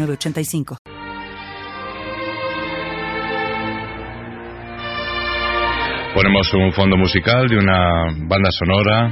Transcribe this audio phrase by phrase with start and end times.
[0.00, 0.76] 8985.
[6.14, 9.10] Ponemos un fondo musical de una banda sonora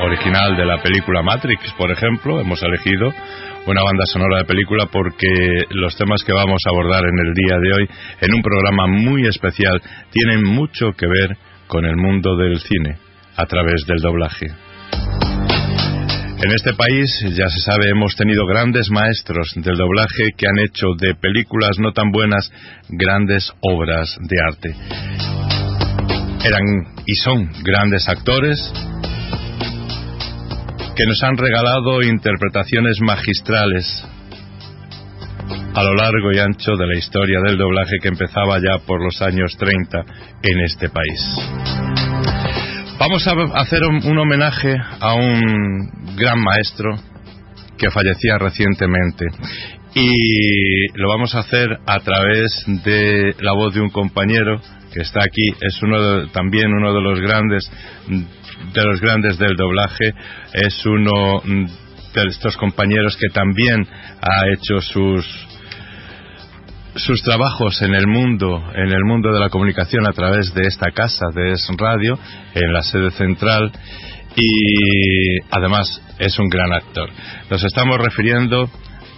[0.00, 2.40] original de la película Matrix, por ejemplo.
[2.40, 3.12] Hemos elegido
[3.66, 5.28] una banda sonora de película porque
[5.70, 7.88] los temas que vamos a abordar en el día de hoy,
[8.22, 11.36] en un programa muy especial, tienen mucho que ver
[11.66, 12.96] con el mundo del cine
[13.36, 14.46] a través del doblaje.
[16.40, 20.86] En este país, ya se sabe, hemos tenido grandes maestros del doblaje que han hecho
[20.96, 22.52] de películas no tan buenas
[22.88, 24.74] grandes obras de arte.
[26.44, 26.62] Eran
[27.06, 28.72] y son grandes actores
[30.94, 34.04] que nos han regalado interpretaciones magistrales
[35.74, 39.20] a lo largo y ancho de la historia del doblaje que empezaba ya por los
[39.22, 40.04] años 30
[40.42, 41.20] en este país.
[42.98, 46.96] Vamos a hacer un, homenaje a un gran maestro
[47.78, 49.26] que fallecía recientemente.
[49.94, 54.60] Y lo vamos a hacer a través de la voz de un compañero
[54.92, 55.48] que está aquí.
[55.60, 57.70] Es uno también uno de los grandes
[58.74, 60.12] de los grandes del doblaje.
[60.52, 61.42] Es uno
[62.14, 63.86] de estos compañeros que también
[64.20, 65.48] ha hecho sus
[66.98, 70.90] sus trabajos en el mundo, en el mundo de la comunicación a través de esta
[70.90, 72.18] casa de Es Radio,
[72.54, 73.70] en la sede central,
[74.38, 77.10] y además es un gran actor.
[77.50, 78.70] Nos estamos refiriendo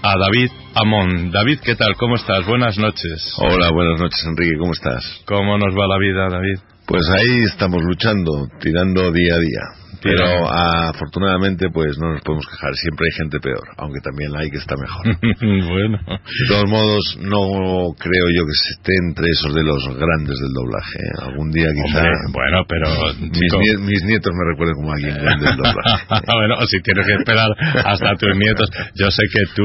[0.02, 1.30] a David Amón.
[1.30, 1.94] David, ¿qué tal?
[1.96, 2.46] ¿Cómo estás?
[2.46, 3.34] Buenas noches.
[3.36, 4.56] Hola, buenas noches, Enrique.
[4.58, 5.04] ¿Cómo estás?
[5.26, 6.58] ¿Cómo nos va la vida, David?
[6.86, 9.79] Pues ahí estamos luchando, tirando día a día.
[10.02, 12.74] Pero afortunadamente, pues no nos podemos quejar.
[12.74, 15.04] Siempre hay gente peor, aunque también hay que está mejor.
[15.68, 15.98] bueno.
[16.08, 20.52] De todos modos, no creo yo que se esté entre esos de los grandes del
[20.52, 20.98] doblaje.
[20.98, 21.28] ¿eh?
[21.28, 22.02] Algún día quizá.
[22.32, 22.88] bueno, pero.
[23.20, 26.04] Mis, nietos me recuerden como alguien grande del doblaje.
[26.26, 27.48] bueno, si tienes que esperar
[27.84, 28.70] hasta tus nietos.
[28.94, 29.62] Yo sé que tú,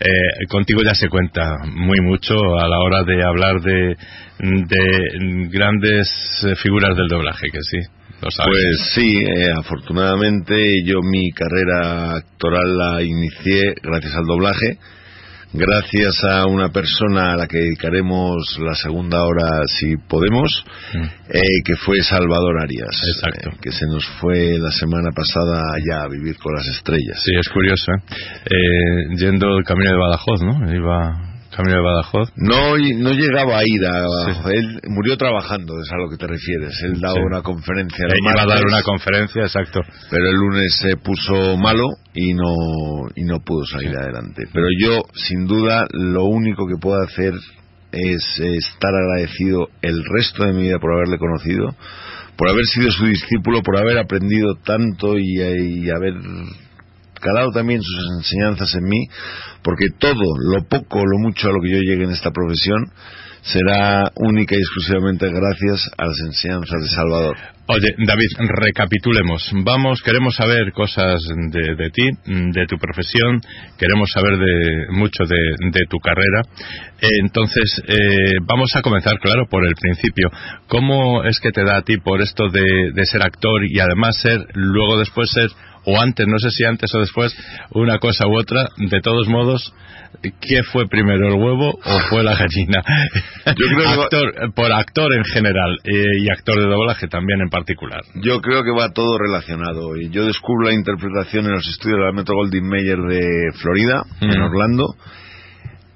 [0.00, 3.96] eh, contigo ya se cuenta muy mucho a la hora de hablar de,
[4.38, 6.08] de grandes
[6.44, 7.78] eh, figuras del doblaje, que sí.
[8.34, 14.78] Pues sí, eh, afortunadamente yo mi carrera actoral la inicié gracias al doblaje,
[15.52, 20.64] gracias a una persona a la que dedicaremos la segunda hora si podemos,
[20.94, 21.02] mm.
[21.30, 23.50] eh, que fue Salvador Arias, Exacto.
[23.50, 27.22] Eh, que se nos fue la semana pasada allá a vivir con las estrellas.
[27.24, 27.92] Sí, es curioso,
[29.16, 30.74] yendo el camino de Badajoz, ¿no?
[30.74, 32.32] Iba Camino de Badajoz.
[32.36, 34.52] No, no llegaba a ir a Badajoz.
[34.52, 36.78] Él murió trabajando, es a lo que te refieres.
[36.82, 38.04] Él daba una conferencia.
[38.08, 39.80] Él iba a dar una conferencia, exacto.
[40.10, 44.42] Pero el lunes se puso malo y no, y no pudo salir adelante.
[44.52, 47.32] Pero yo, sin duda, lo único que puedo hacer
[47.90, 51.74] es estar agradecido el resto de mi vida por haberle conocido,
[52.36, 56.14] por haber sido su discípulo, por haber aprendido tanto y, y haber
[57.20, 59.06] calado también sus enseñanzas en mí,
[59.62, 62.92] porque todo, lo poco, lo mucho a lo que yo llegue en esta profesión,
[63.46, 67.36] será única y exclusivamente gracias a las enseñanzas de Salvador.
[67.68, 69.50] Oye, David, recapitulemos.
[69.64, 73.40] Vamos, queremos saber cosas de, ti, de tu profesión,
[73.76, 76.42] queremos saber de mucho de, tu carrera.
[77.00, 80.30] Eh, entonces, eh, vamos a comenzar, claro, por el principio.
[80.68, 84.16] ¿Cómo es que te da a ti por esto de, de ser actor y además
[84.20, 85.50] ser, luego después ser
[85.86, 87.34] o antes, no sé si antes o después,
[87.70, 89.72] una cosa u otra, de todos modos,
[90.22, 92.82] ¿qué fue primero, el huevo o fue la gallina?
[93.46, 98.00] Yo creo actor, por actor en general eh, y actor de doblaje también en particular.
[98.22, 99.96] Yo creo que va todo relacionado.
[99.96, 104.02] Y yo descubro la interpretación en los estudios de la Metro Goldwyn Mayer de Florida,
[104.20, 104.96] en Orlando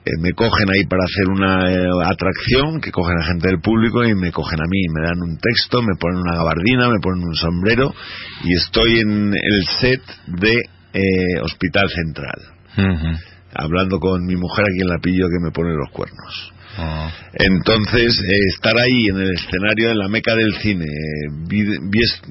[0.03, 4.03] eh, me cogen ahí para hacer una eh, atracción, que cogen a gente del público
[4.03, 7.23] y me cogen a mí, me dan un texto, me ponen una gabardina, me ponen
[7.23, 7.93] un sombrero
[8.43, 10.57] y estoy en el set de
[10.95, 12.39] eh, Hospital Central,
[13.55, 16.53] hablando con mi mujer aquí en la pillo que me pone los cuernos.
[16.77, 17.11] Ah.
[17.33, 20.87] Entonces, eh, estar ahí en el escenario, en la meca del cine,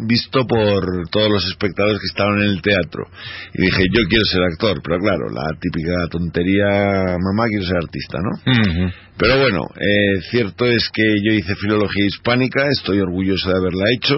[0.07, 3.05] visto por todos los espectadores que estaban en el teatro,
[3.53, 8.19] y dije, yo quiero ser actor, pero claro, la típica tontería, mamá, quiero ser artista,
[8.19, 8.91] ¿no?
[9.17, 14.15] Pero bueno, eh, cierto es que yo hice filología hispánica, estoy orgulloso de haberla hecho,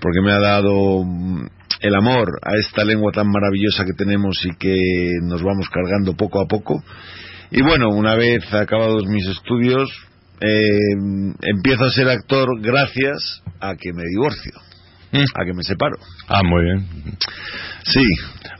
[0.00, 1.46] porque me ha dado mm,
[1.80, 4.76] el amor a esta lengua tan maravillosa que tenemos y que
[5.22, 6.82] nos vamos cargando poco a poco
[7.50, 9.90] Y bueno, una vez acabados mis estudios,
[10.40, 10.92] eh,
[11.42, 14.67] empiezo a ser actor gracias a que me divorcio.
[15.12, 15.96] A que me separo.
[16.28, 16.86] Ah, muy bien.
[17.84, 18.02] Sí,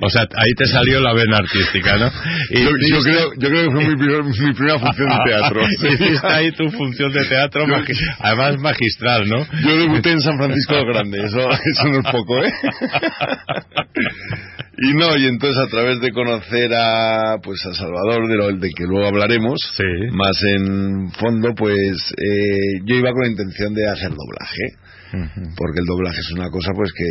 [0.01, 2.11] O sea, ahí te salió la vena artística, ¿no?
[2.51, 5.61] Y yo, yo creo, yo creo que fue mi, primer- mi primera función de teatro.
[5.71, 9.45] Hiciste ahí tu función de teatro, magi- además magistral, ¿no?
[9.61, 12.53] Yo debuté en San Francisco del Grande, eso, eso no es poco, ¿eh?
[14.81, 18.71] Y no, y entonces a través de conocer a pues a Salvador, de lo de
[18.71, 19.83] que luego hablaremos, Sí.
[20.13, 24.63] más en fondo, pues eh, yo iba con la intención de hacer doblaje,
[25.57, 27.05] porque el doblaje es una cosa pues que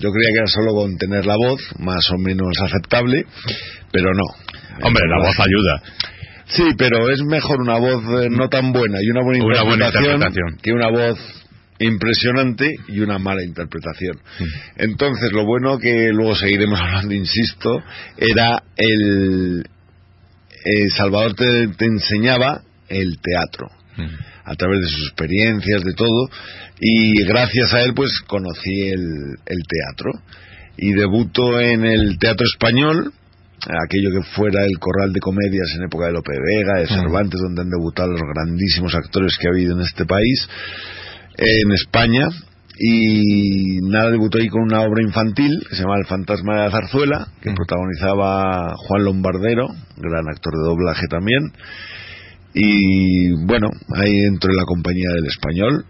[0.00, 3.24] yo creía que era solo con tener la voz, más o menos aceptable,
[3.92, 4.24] pero no.
[4.86, 5.82] Hombre, la voz ayuda.
[6.46, 9.86] Sí, pero es mejor una voz eh, no tan buena y una buena Una buena
[9.86, 10.58] interpretación, interpretación.
[10.62, 11.18] que una voz
[11.78, 14.20] impresionante y una mala interpretación.
[14.76, 17.82] Entonces, lo bueno que luego seguiremos hablando, insisto,
[18.16, 19.64] era el...
[20.64, 23.68] eh, Salvador te, te enseñaba el teatro
[24.44, 26.28] a través de sus experiencias, de todo,
[26.80, 30.12] y gracias a él pues conocí el, el teatro.
[30.76, 33.12] Y debuto en el teatro español,
[33.86, 37.62] aquello que fuera el corral de comedias en época de Lope Vega, de Cervantes, donde
[37.62, 40.48] han debutado los grandísimos actores que ha habido en este país,
[41.36, 42.28] en España,
[42.76, 46.70] y nada, debutó ahí con una obra infantil que se llama El fantasma de la
[46.70, 51.52] zarzuela, que protagonizaba Juan Lombardero, gran actor de doblaje también,
[52.54, 55.84] y bueno, ahí entro en la compañía del español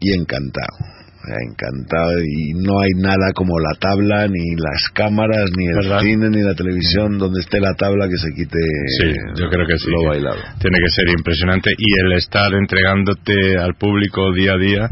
[0.00, 0.76] y encantado.
[1.22, 6.00] Encantado y no hay nada como la tabla, ni las cámaras, ni el ¿Verdad?
[6.00, 8.58] cine, ni la televisión donde esté la tabla que se quite
[8.98, 9.90] Sí, yo creo que sí.
[9.90, 10.38] lo bailado.
[10.58, 14.88] Tiene que ser impresionante y el estar entregándote al público día a día,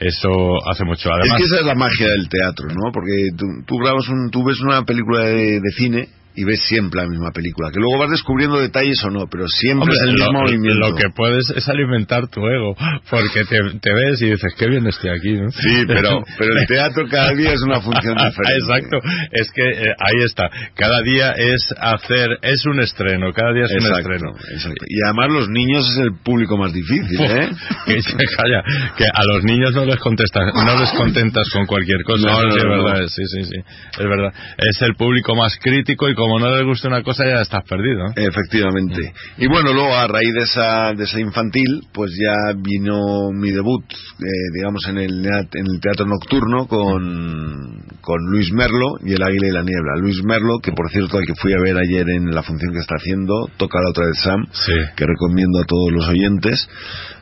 [0.00, 0.28] eso
[0.68, 1.10] hace mucho.
[1.12, 2.90] Además, es que esa es la magia del teatro, ¿no?
[2.92, 7.02] Porque tú, tú grabas un, tú ves una película de, de cine y ves siempre
[7.02, 10.14] la misma película, que luego vas descubriendo detalles o no, pero siempre Hombre, es el
[10.14, 10.88] lo, mismo movimiento.
[10.88, 12.76] lo que puedes es alimentar tu ego,
[13.10, 15.50] porque te, te ves y dices, qué bien estoy aquí, ¿no?
[15.50, 18.54] Sí, pero, pero el teatro cada día es una función diferente.
[18.54, 18.98] Exacto,
[19.32, 20.48] es que eh, ahí está.
[20.76, 24.30] Cada día es hacer, es un estreno, cada día es un estreno.
[24.54, 24.84] exacto.
[24.86, 27.50] Y además los niños es el público más difícil, ¿eh?
[27.86, 28.62] que calla,
[28.96, 32.26] que a los niños no les contestas, no les contentas con cualquier cosa.
[32.28, 33.08] No, Eso no, sí, es verdad, no.
[33.08, 33.58] sí, sí, sí,
[33.98, 34.32] es verdad.
[34.58, 38.04] Es el público más crítico y como no les gusta una cosa ya estás perdido.
[38.14, 39.12] Efectivamente.
[39.38, 43.84] Y bueno, luego a raíz de esa, de esa infantil, pues ya vino mi debut,
[43.90, 49.48] eh, digamos, en el, en el teatro nocturno con, con Luis Merlo y El Águila
[49.48, 49.92] y la Niebla.
[50.00, 52.80] Luis Merlo, que por cierto, al que fui a ver ayer en la función que
[52.80, 54.72] está haciendo, toca la otra de Sam, Sí.
[54.96, 56.68] que recomiendo a todos los oyentes,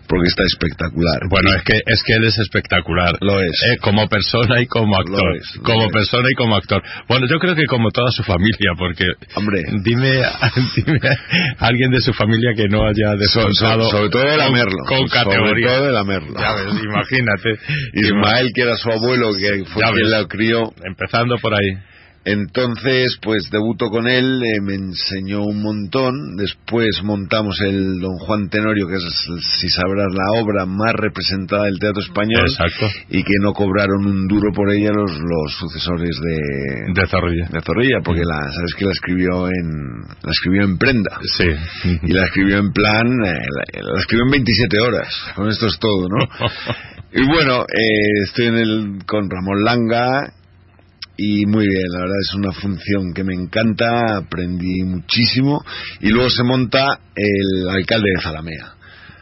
[0.09, 1.21] porque está espectacular.
[1.31, 3.17] Bueno, es que es que él es espectacular.
[3.21, 3.51] Lo es.
[3.73, 5.21] Eh, como persona y como actor.
[5.23, 5.93] Lo es, lo como es.
[5.93, 6.83] persona y como actor.
[7.09, 9.05] Bueno, yo creo que como toda su familia, porque
[9.35, 9.63] Hombre.
[9.83, 10.23] dime,
[10.77, 10.99] dime
[11.59, 14.45] a alguien de su familia que no haya So- so- descontado sobre todo de la
[14.45, 14.79] con- Merlo.
[14.87, 15.67] con Sobre categoría.
[15.69, 16.35] todo de la Merlo.
[16.39, 17.51] Ya ves, imagínate.
[17.95, 20.11] Ismael, que era su abuelo, que fue Ya quien ves.
[20.11, 21.79] la crió, Empezando por ahí.
[22.27, 26.37] Entonces, pues debuto con él, eh, me enseñó un montón.
[26.37, 29.05] Después montamos el Don Juan Tenorio, que es,
[29.61, 32.49] si sabrás, la obra más representada del teatro español.
[32.49, 32.89] Exacto.
[33.11, 37.49] Y que no cobraron un duro por ella los, los sucesores de, De Zorrilla.
[37.49, 41.21] de Zorrilla, porque la, sabes que la escribió en, la escribió en prenda.
[41.39, 41.47] Sí.
[42.03, 45.09] Y la escribió en plan, eh, la, la escribió en 27 horas.
[45.37, 46.19] Con esto es todo, ¿no?
[47.13, 50.35] Y bueno, eh, estoy en el, con Ramón Langa
[51.17, 55.65] y muy bien, la verdad es una función que me encanta, aprendí muchísimo
[56.01, 58.73] y luego se monta el alcalde de Zalamea.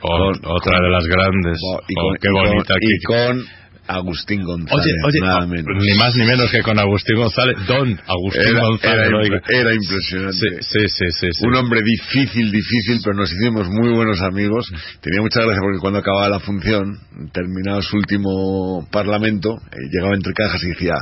[0.03, 1.59] O- Con- otra de las grandes.
[1.89, 3.45] Y Oh, qué y con- bonita y con
[3.87, 5.67] Agustín González, Oye, oye, nada oh, menos.
[5.79, 9.09] ni más ni menos que con Agustín González, don Agustín Era, González.
[9.09, 10.33] era era impresionante.
[10.39, 11.47] Sí, sí, sí, sí, sí.
[11.47, 14.73] Un hombre difícil, difícil, pero nos hicimos muy buenos amigos.
[15.03, 16.99] Tenía mucha gracia porque cuando acababa la función,
[17.33, 20.95] terminado su último parlamento, eh, llegaba entre cajas y decía,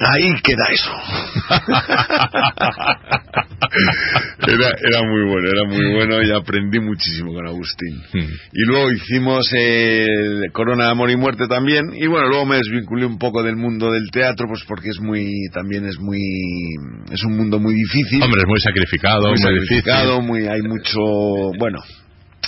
[0.00, 0.90] ahí queda eso.
[4.48, 8.02] era, era muy bueno, era muy bueno y aprendí muchísimo con Agustín.
[8.12, 8.28] Hmm.
[8.52, 11.84] Y luego hicimos el Corona de Amor y Muerte también.
[11.94, 15.30] Y bueno, luego me desvinculé un poco del mundo del teatro, pues porque es muy,
[15.52, 16.20] también es muy,
[17.12, 18.22] es un mundo muy difícil.
[18.22, 20.28] Hombre, es muy sacrificado, muy muy, sacrificado, difícil.
[20.28, 21.00] muy, hay mucho,
[21.58, 21.80] bueno,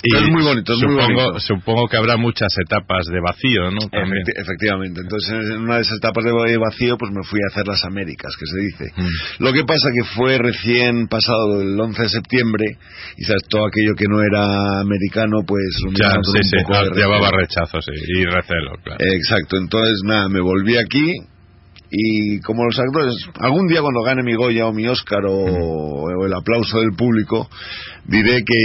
[0.03, 1.39] Y es muy bonito, es muy supongo, bonito.
[1.39, 3.79] supongo que habrá muchas etapas de vacío, ¿no?
[3.89, 5.01] Efecti- efectivamente.
[5.01, 8.35] Entonces, en una de esas etapas de vacío, pues me fui a hacer las Américas,
[8.37, 8.85] que se dice.
[8.95, 9.43] Mm.
[9.43, 12.65] Lo que pasa que fue recién pasado el 11 de septiembre,
[13.17, 16.73] y sabes, todo aquello que no era americano, pues lo Ya, sí, un sí, poco
[16.75, 18.99] ah, llevaba rechazo, sí, y recelo, claro.
[18.99, 21.13] Exacto, entonces nada, me volví aquí
[21.89, 26.25] y como los actores, algún día cuando gane mi Goya o mi Oscar o, o
[26.25, 27.49] el aplauso del público,
[28.07, 28.61] diré que,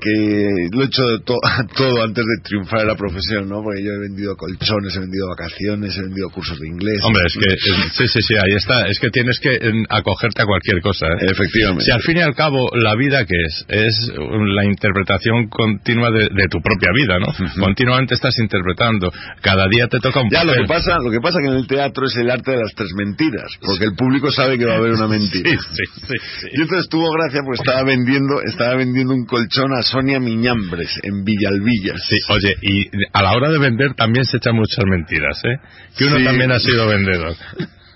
[0.00, 1.40] que lo he hecho de to-
[1.76, 3.62] todo antes de triunfar en la profesión, ¿no?
[3.62, 7.00] Porque yo he vendido colchones, he vendido vacaciones, he vendido cursos de inglés.
[7.04, 7.56] Hombre, es que,
[7.92, 8.86] sí, sí, sí, ahí está.
[8.88, 11.06] Es que tienes que acogerte a cualquier cosa.
[11.06, 11.30] ¿eh?
[11.32, 11.84] Efectivamente.
[11.84, 14.12] Si al fin y al cabo la vida que es, es
[14.54, 17.26] la interpretación continua de, de tu propia vida, ¿no?
[17.64, 19.10] Continuamente estás interpretando.
[19.40, 21.66] Cada día te toca un Ya, lo que pasa, lo que pasa que en el
[21.66, 24.76] teatro es el arte de las tres mentiras, porque el público sabe que va a
[24.76, 25.50] haber una mentira.
[25.76, 26.46] Sí, sí, sí, sí.
[26.52, 31.24] Y entonces tuvo gracia porque estaba vendiendo, estaba vendiendo un colchón a Sonia Miñambres en
[31.24, 32.02] Villalvillas.
[32.08, 35.56] Sí, oye, y a la hora de vender también se echan muchas mentiras, ¿eh?
[35.96, 36.24] Que uno Sí.
[36.24, 37.34] también ha sido vendedor.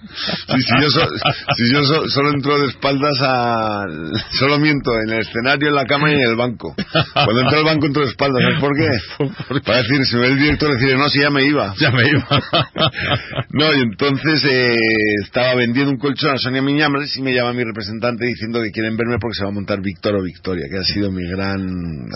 [0.02, 1.08] Sí, si yo, so-
[1.56, 4.10] si yo so- solo entro de espaldas al...
[4.38, 6.74] Solo miento en el escenario, en la cama y en el banco.
[7.12, 9.60] Cuando entro al banco entro de espaldas, ¿sabes por qué?
[9.64, 11.74] Para decir, si me ve el director decir, no, si ya me iba.
[11.78, 12.26] Ya me iba.
[13.50, 14.76] No, y entonces eh,
[15.24, 18.96] estaba vendiendo un colchón a Sonia Miñambres y me llama mi representante diciendo que quieren
[18.96, 21.58] verme porque se va a montar Víctor o Victoria, que ha sido mi gran...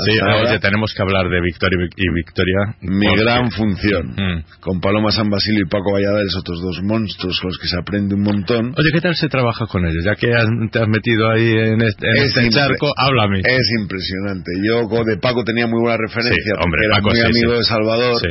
[0.04, 2.76] Sí, ahora, oye, tenemos que hablar de Vic- y Victoria.
[2.80, 4.06] mi porque- gran función.
[4.16, 4.44] Mm.
[4.60, 8.14] Con Paloma San Basilio y Paco Valladares, otros dos monstruos con los que se aprende
[8.14, 8.66] un montón.
[8.76, 10.04] Oye, ¿qué tal se trabaja con ellos?
[10.04, 13.40] Ya que has- te has metido ahí en este, en Es este charco, háblame.
[13.40, 14.52] Es impresionante.
[14.62, 17.52] Yo de Paco tenía muy buena referencia, Sí, hombre, porque era Paco muy sí, amigo
[17.52, 17.58] sí.
[17.58, 18.22] de Salvador.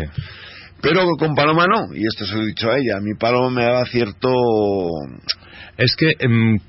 [0.82, 2.98] Pero con Paloma no, y esto se lo he dicho a ella.
[2.98, 4.30] A mi Paloma me daba cierto...
[5.78, 6.12] Es que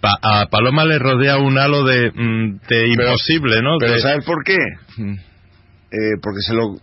[0.01, 3.77] pa- a Paloma le rodea un halo de, mm, de imposible, ¿no?
[3.81, 4.57] Pero De- ¿sabes por qué?
[4.97, 5.13] Mm.
[5.15, 6.77] Eh, porque se lo...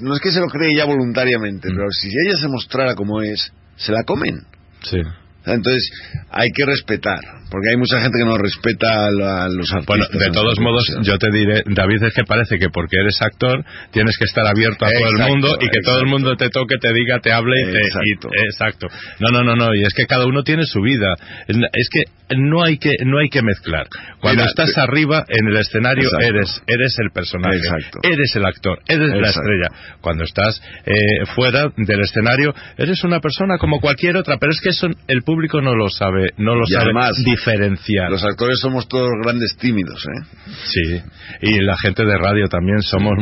[0.00, 1.76] No es que se lo cree ella voluntariamente, Mm.
[1.76, 4.38] pero si ella se mostrara como es, se la comen.
[4.84, 4.98] Sí.
[5.46, 5.90] Entonces,
[6.30, 9.86] hay que respetar, porque hay mucha gente que no respeta a, los artistas.
[9.86, 11.02] Bueno, de todos modos, profesión.
[11.04, 14.84] yo te diré, David, es que parece que porque eres actor tienes que estar abierto
[14.86, 17.54] a todo el mundo y que todo el mundo te toque, te diga, te hable
[17.60, 17.78] y te...
[17.78, 18.28] Exacto.
[18.32, 18.86] y- exacto.
[19.20, 21.14] No, no, no, no, y es que cada uno tiene su vida.
[21.48, 22.04] Es que
[22.36, 23.86] no hay que, no hay que mezclar.
[24.20, 27.98] Cuando Mira, estás te- arriba en el escenario eres, eres el personaje, Exacto.
[28.02, 29.68] eres el actor, eres la estrella.
[30.00, 34.70] Cuando estás eh, fuera del escenario eres una persona como cualquier otra, pero es que
[34.70, 38.10] eso el público no lo sabe, no lo Y sabe además, diferenciar.
[38.10, 40.24] Los actores somos todos grandes tímidos, ¿eh?
[40.66, 41.00] Sí,
[41.42, 43.12] y la gente de radio también somos,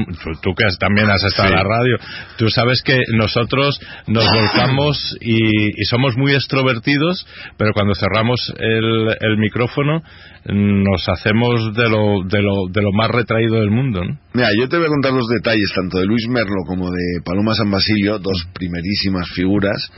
[0.43, 1.55] tú, que también has estado Sí.
[1.55, 1.97] en la radio,
[2.37, 9.17] tú sabes que nosotros nos volcamos y, y somos muy extrovertidos, pero cuando cerramos el,
[9.21, 10.03] el micrófono
[10.51, 14.19] nos hacemos de lo, de, lo, de lo más retraído del mundo, ¿no?
[14.35, 17.55] Mira, yo te voy a contar los detalles tanto de Luis Merlo como de Paloma
[17.55, 19.91] San Basilio, dos primerísimas figuras,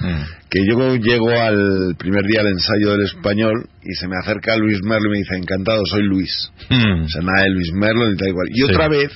[0.49, 4.79] que yo llego al primer día del ensayo del español y se me acerca Luis
[4.83, 6.51] Merlo y me dice, encantado, soy Luis.
[6.69, 7.05] Mm.
[7.05, 8.49] O sea, nada de Luis Merlo ni tal igual.
[8.51, 8.63] Y Sí.
[8.65, 9.11] otra vez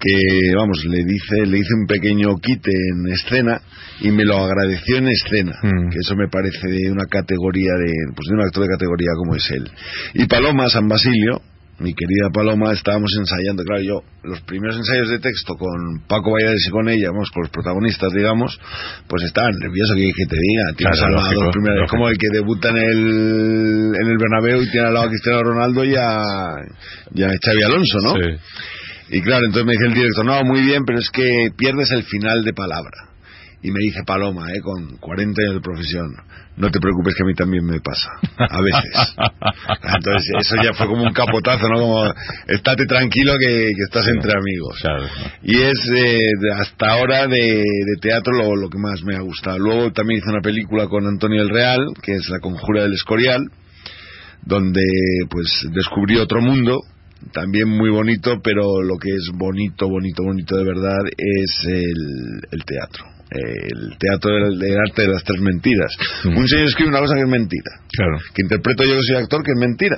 [0.00, 3.60] que, vamos, le dice, le hice un pequeño quite en escena
[4.00, 5.90] y me lo agradeció en escena, Mm.
[5.90, 9.36] que eso me parece de una categoría de, pues de un actor de categoría como
[9.36, 9.70] es él.
[10.14, 11.42] Y Paloma San Basilio,
[11.80, 16.64] mi querida Paloma, estábamos ensayando, claro, yo, los primeros ensayos de texto con Paco Valladares
[16.68, 18.60] y con ella, vamos, con los protagonistas, digamos,
[19.08, 22.68] pues estaban nerviosos, que, que te diga, tienes Claro, al lado como el que debuta
[22.68, 26.20] en el, en el Bernabéu y tiene al lado a Cristiano Ronaldo y a,
[27.14, 28.14] y a Xavi Alonso, ¿no?
[28.14, 29.16] Sí.
[29.16, 32.04] Y claro, entonces me dice el director, no, muy bien, pero es que pierdes el
[32.04, 33.09] final de palabra.
[33.62, 34.60] Y me dice Paloma, ¿eh?
[34.62, 36.16] con 40 años de profesión,
[36.56, 39.14] no te preocupes que a mí también me pasa, a veces.
[39.96, 41.78] Entonces eso ya fue como un capotazo, ¿no?
[41.78, 42.04] Como,
[42.48, 44.78] estate tranquilo que, que estás entre amigos.
[44.80, 45.04] Claro.
[45.42, 49.58] Y es eh, hasta ahora de, de teatro lo, lo que más me ha gustado.
[49.58, 53.42] Luego también hice una película con Antonio el Real, que es La Conjura del Escorial,
[54.42, 54.82] donde
[55.28, 56.80] pues descubrí otro mundo,
[57.32, 62.64] también muy bonito, pero lo que es bonito, bonito, bonito de verdad es el, el
[62.64, 63.19] teatro.
[63.30, 65.92] El teatro del, del arte de las tres mentiras.
[66.24, 68.18] Un señor escribe una cosa que es mentira, Claro.
[68.34, 69.96] que interpreto yo que soy actor que es mentira.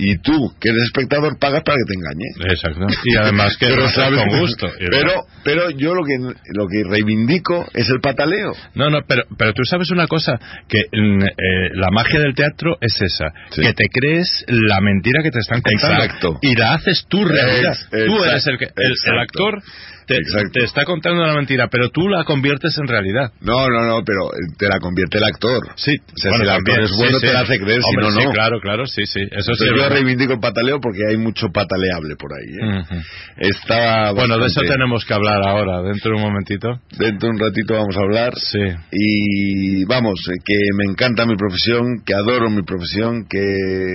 [0.00, 2.52] Y tú, que eres espectador, pagas para que te engañe.
[2.54, 2.86] Exacto.
[3.04, 4.68] Y además que Pero lo sabes- con gusto.
[4.78, 6.16] Pero, pero yo lo que,
[6.54, 8.52] lo que reivindico es el pataleo.
[8.76, 12.76] No, no, pero, pero tú sabes una cosa, que mm, eh, la magia del teatro
[12.80, 13.60] es esa, Sí.
[13.62, 16.38] que te crees la mentira que te están contando Exacto.
[16.42, 17.72] y la haces tu realidad.
[17.90, 19.60] Ex- tú eres el que, el, el actor
[20.08, 20.16] te,
[20.52, 23.30] te está contando una mentira, pero tú la conviertes en realidad.
[23.40, 25.68] No, no, no, pero eh, te la convierte el actor.
[25.76, 27.32] Sí, O sea, si el actor es bueno, sí, te sí.
[27.34, 28.32] la hace creer, si no, sí, no.
[28.32, 29.20] claro, claro, sí, sí.
[29.30, 29.66] Eso sí.
[29.76, 32.80] Yo reivindico el pataleo porque hay mucho pataleable por ahí.
[32.80, 33.02] ¿eh?
[33.36, 36.80] Estaba Bueno, de eso tenemos que hablar ahora, dentro de un momentito.
[36.98, 38.32] Dentro de un ratito vamos a hablar.
[38.36, 38.64] Sí.
[38.90, 43.44] Y vamos, eh, que me encanta mi profesión, que adoro mi profesión, que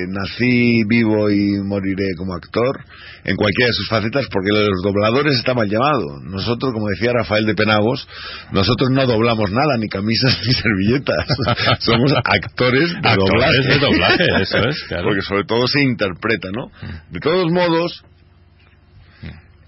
[0.09, 2.85] nací vivo y moriré como actor
[3.25, 6.19] en cualquiera de sus facetas porque los dobladores está mal llamado.
[6.23, 8.07] Nosotros, como decía Rafael de Penagos,
[8.51, 11.25] nosotros no doblamos nada, ni camisas ni servilletas.
[11.79, 13.67] Somos actores de Actores doblaje.
[13.67, 15.05] de doblaje, eso es, claro.
[15.05, 16.71] Porque sobre todo se interpreta, ¿no?
[17.09, 18.03] De todos modos,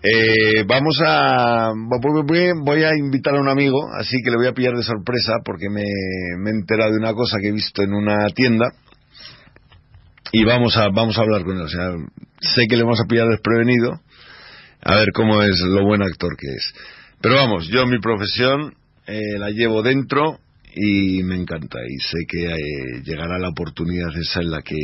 [0.04, 1.72] eh, vamos a.
[2.64, 5.68] Voy a invitar a un amigo, así que le voy a pillar de sorpresa porque
[5.70, 5.84] me,
[6.38, 8.68] me he enterado de una cosa que he visto en una tienda.
[10.32, 11.64] Y vamos a, vamos a hablar con él.
[11.64, 11.92] O sea,
[12.40, 14.02] sé que le vamos a pillar desprevenido.
[14.82, 16.74] A ver cómo es lo buen actor que es.
[17.22, 18.76] Pero vamos, yo mi profesión
[19.08, 20.40] eh, la llevo dentro
[20.76, 21.80] y me encanta.
[21.88, 24.76] Y sé que eh, llegará la oportunidad esa en la que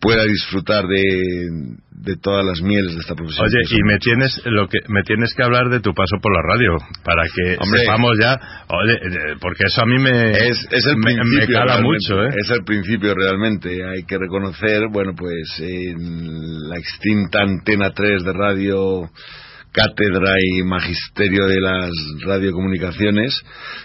[0.00, 1.48] pueda disfrutar de,
[1.90, 3.46] de todas las mieles de esta profesión.
[3.46, 6.42] Oye, y me tienes lo que me tienes que hablar de tu paso por la
[6.42, 7.80] radio para que Hombre.
[7.80, 8.38] sepamos ya,
[8.68, 12.30] oye, eh, porque eso a mí me Es, es el me, me cala mucho, ¿eh?
[12.36, 13.70] Es el principio realmente.
[13.70, 19.10] Hay que reconocer, bueno, pues en la extinta Antena 3 de radio,
[19.72, 21.90] cátedra y magisterio de las
[22.24, 23.34] radiocomunicaciones,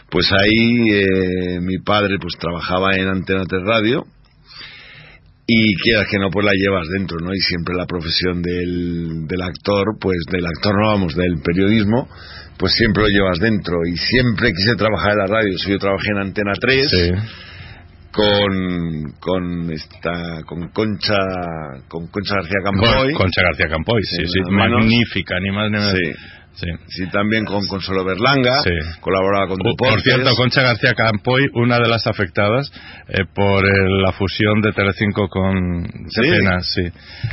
[0.09, 4.03] pues ahí eh, mi padre pues trabajaba en Antena 3 Radio
[5.45, 9.41] y quieras que no pues la llevas dentro no y siempre la profesión del, del
[9.41, 12.07] actor pues del actor no vamos del periodismo
[12.57, 16.17] pues siempre lo llevas dentro y siempre quise trabajar en la radio yo trabajé en
[16.19, 17.11] Antena 3 Sí.
[18.11, 21.17] con con esta con Concha
[21.89, 25.91] con Concha García Campoy Con, Concha García Campoy, sí, Sí, magnífica, ni más ni menos.
[25.91, 26.11] Sí.
[26.55, 26.67] Sí.
[26.87, 28.69] sí también con Consuelo Berlanga Sí.
[29.01, 32.71] colaboraba con Por- Por Deportes cierto, Concha García Campoy, una de las afectadas
[33.07, 36.21] eh, por el- la fusión de Telecinco con Sí.
[36.21, 36.83] Qué pena, sí.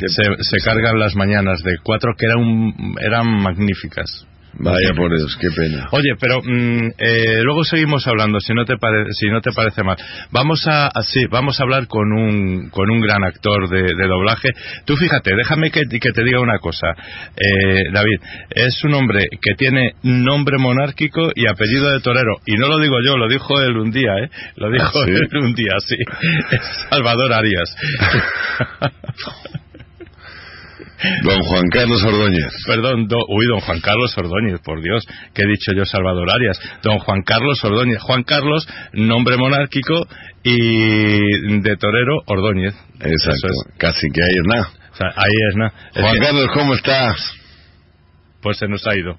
[0.07, 4.27] Se, se cargan las mañanas de cuatro que eran, eran magníficas.
[4.55, 8.77] Vaya por Dios qué pena Oye, pero mm, eh, luego seguimos hablando, si no te
[8.77, 9.97] pare- si no te parece mal.
[10.31, 14.07] Vamos a, a- sí, vamos a hablar con un con un gran actor de, de
[14.09, 14.49] doblaje.
[14.85, 16.89] Tú fíjate, déjame que, que te diga una cosa,
[17.37, 18.19] eh, David.
[18.51, 22.37] Es un hombre que tiene nombre monárquico y apellido de torero.
[22.47, 24.31] Y no lo digo yo, lo dijo él un día, ¿eh?
[24.57, 25.13] Lo dijo ¿Ah, sí?
[25.13, 25.97] él un día, sí.
[26.91, 27.77] Salvador Arias.
[31.23, 35.47] Don Juan Carlos Ordóñez Perdón, do- uy, don Juan Carlos Ordóñez, por Dios, que he
[35.49, 36.59] dicho yo Salvador Arias.
[36.83, 37.99] Don Juan Carlos Ordóñez.
[38.03, 39.95] Juan Carlos, nombre monárquico
[40.43, 42.75] y de torero Ordóñez.
[43.01, 43.79] exacto es.
[43.79, 45.73] casi que ahí es nada O sea, ahí es nada.
[45.95, 47.17] Es Juan que, Carlos cómo estás
[48.43, 49.17] pues se nos ha ido.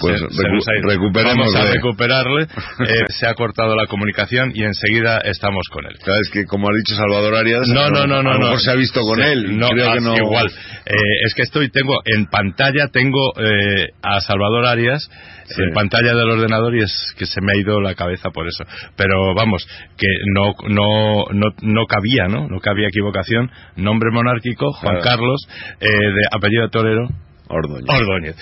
[0.00, 0.88] Pues Se- se recu- nos ha ido.
[0.90, 1.52] recuperémosle.
[1.52, 2.46] Vamos a recuperarle.
[2.80, 5.96] Eh, se ha cortado la comunicación y enseguida estamos con él.
[6.04, 8.30] Sabes que como ha dicho Salvador Arias No, no, no, no.
[8.30, 8.44] a lo no.
[8.46, 10.46] mejor se ha visto con él No, creo que ah, no igual.
[10.86, 10.92] Eh,
[11.26, 15.08] es que estoy, tengo en pantalla, tengo eh, a Salvador Arias
[15.44, 15.62] Sí.
[15.62, 18.62] en pantalla del ordenador y es que se me ha ido la cabeza por eso.
[18.96, 22.46] Pero vamos, que no, no, no, no cabía, ¿no?
[22.48, 23.50] No cabía equivocación.
[23.74, 25.10] Nombre monárquico, Juan Claro.
[25.18, 25.40] Carlos,
[25.80, 27.08] eh, de apellido Torero,
[27.50, 28.36] Ordóñez Ordóñez.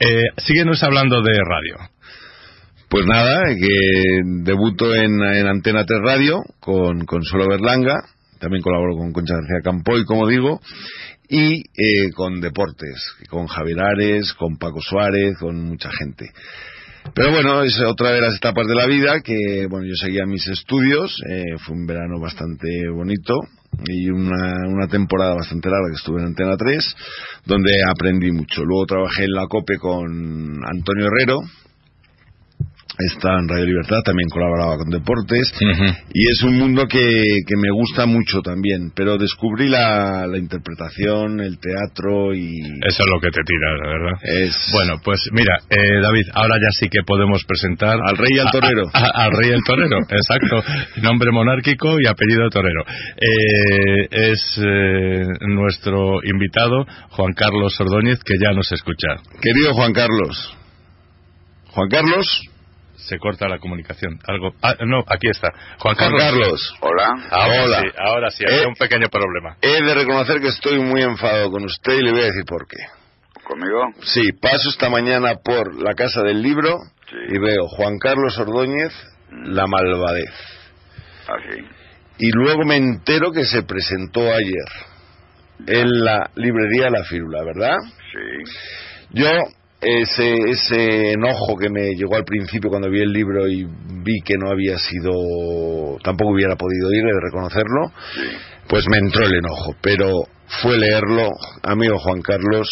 [0.00, 1.76] Eh, síguenos hablando de radio.
[2.88, 7.96] Pues nada, que debuto en, en Antena 3 Radio con Consuelo Berlanga,
[8.40, 10.60] también colaboro con Concha García Campoy, como digo,
[11.28, 16.30] y eh, con Deportes, con Javier Ares, con Paco Suárez, con mucha gente.
[17.14, 20.46] Pero bueno, es otra de las etapas de la vida que, bueno, yo seguía mis
[20.48, 23.34] estudios, eh, fue un verano bastante bonito
[23.86, 26.96] y una, una temporada bastante larga que estuve en Antena 3,
[27.44, 28.64] donde aprendí mucho.
[28.64, 31.40] Luego trabajé en la COPE con Antonio Herrero,
[32.98, 35.52] está en Radio Libertad, también colaboraba con Deportes,
[36.12, 36.98] y es un mundo que,
[37.46, 42.56] que me gusta mucho también, pero descubrí la, la interpretación, el teatro y...
[42.86, 44.18] Eso es lo que te tira, la verdad.
[44.22, 44.56] Es...
[44.72, 48.48] Bueno, pues mira, eh, David, ahora ya sí que podemos presentar Al rey y al
[48.48, 48.82] a- torero.
[48.92, 50.62] a- a- al rey y al torero, exacto.
[51.02, 52.82] Nombre monárquico y apellido torero.
[53.16, 59.08] Eh, es eh, nuestro invitado, Juan Carlos Ordóñez, que ya nos escucha.
[59.40, 60.54] Querido Juan Carlos.
[61.70, 62.42] Juan Carlos.
[63.08, 64.18] Se corta la comunicación.
[64.26, 64.52] Algo.
[64.62, 65.50] Ah, no, aquí está.
[65.78, 66.20] Juan Juan Carlos.
[66.22, 66.74] Carlos.
[66.80, 67.08] Hola.
[67.30, 67.80] Ahora Hola.
[67.80, 68.66] sí, ahora sí, había Eh.
[68.66, 69.56] un pequeño problema.
[69.62, 72.66] He de reconocer que estoy muy enfadado con usted y le voy a decir por
[72.66, 72.76] qué.
[73.44, 73.80] ¿Conmigo?
[74.02, 76.76] Sí, paso esta mañana por la Casa del Libro
[77.08, 77.16] Sí.
[77.34, 78.92] y veo Juan Carlos Ordóñez,
[79.30, 80.30] La Malvadez.
[81.26, 81.60] Así.
[82.18, 84.68] Y luego me entero que se presentó ayer
[85.66, 87.76] en la librería La Fírula, ¿verdad?
[88.12, 88.52] Sí.
[89.10, 89.30] Yo,
[89.80, 94.34] ese, ese enojo que me llegó al principio cuando vi el libro y vi que
[94.36, 97.92] no había sido, tampoco hubiera podido ir, de reconocerlo,
[98.68, 99.74] pues me entró el enojo.
[99.80, 100.08] Pero
[100.62, 101.30] fue leerlo,
[101.62, 102.68] amigo Juan Carlos,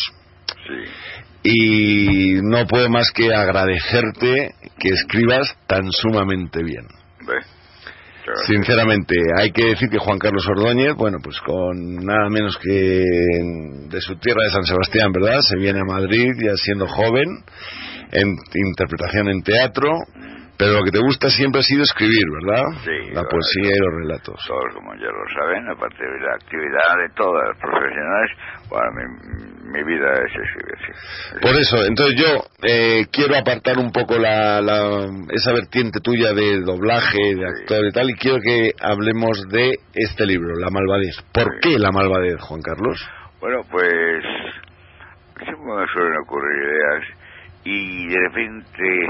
[1.42, 6.86] y no puedo más que agradecerte que escribas tan sumamente bien.
[8.44, 13.02] Sinceramente, hay que decir que Juan Carlos Ordóñez, bueno, pues con nada menos que
[13.88, 15.40] de su tierra de San Sebastián, ¿verdad?
[15.40, 17.24] Se viene a Madrid ya siendo joven,
[18.12, 19.90] en interpretación en teatro,
[20.58, 22.64] pero lo que te gusta siempre ha sido escribir, ¿verdad?
[22.84, 24.36] Sí, La poesía y los relatos.
[24.46, 28.30] Todos, como ya lo saben, aparte de la actividad de todas las profesionales,
[28.68, 31.38] bueno, mi, mi vida es escribir, sí.
[31.42, 36.60] Por eso, entonces yo eh, quiero apartar un poco la, la- esa vertiente tuya de
[36.60, 41.16] doblaje, de actor y tal, y quiero que hablemos de este libro, La Malvadez.
[41.32, 41.58] ¿Por Sí.
[41.62, 42.98] qué La Malvadez, Juan Carlos?
[43.40, 44.22] Bueno, pues
[45.44, 47.04] siempre me suelen ocurrir ideas
[47.68, 49.06] y de repente,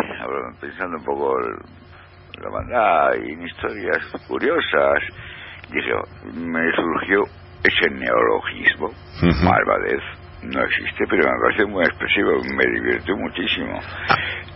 [0.60, 4.98] pensando un poco en la maldad y en historias curiosas,
[5.70, 5.92] dije,
[6.32, 7.22] me surgió
[7.62, 9.44] ese neologismo, Ujú.
[9.44, 10.00] malvadez.
[10.42, 13.78] No existe, pero me parece muy expresivo, me divirtió muchísimo.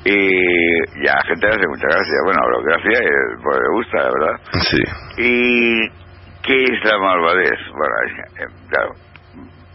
[0.07, 2.15] Y ya la gente le hace mucha gracia.
[2.25, 4.41] Bueno, lo gracia es, pues le gusta, la verdad.
[4.63, 4.83] Sí.
[5.19, 5.81] ¿Y
[6.43, 7.59] qué es la malvadez?
[7.73, 7.95] Bueno,
[8.39, 8.93] eh, claro,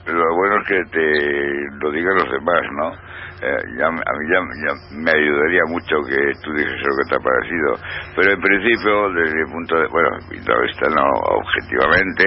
[0.07, 3.04] lo bueno es que te lo digan los demás, ¿no?
[3.41, 7.15] Eh, ya, a mí ya, ya me ayudaría mucho que tú dijes lo que te
[7.15, 7.75] ha parecido.
[8.15, 9.87] Pero en principio, desde mi punto de...
[9.87, 10.09] Bueno,
[10.63, 12.23] esto no objetivamente,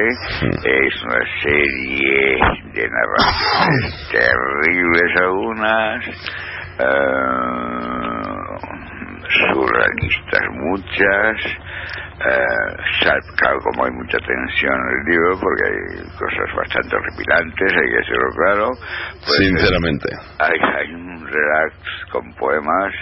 [0.64, 2.38] es una serie
[2.75, 6.07] de narraciones terribles algunas,
[6.79, 7.38] eh,
[9.28, 11.36] surrealistas muchas,
[12.18, 15.78] eh, claro, como hay mucha tensión en el libro, porque hay
[16.18, 18.66] cosas bastante horripilantes, hay que decirlo claro,
[19.24, 20.08] pues, Sinceramente.
[20.38, 21.74] hay, hay un relax
[22.10, 22.92] con poemas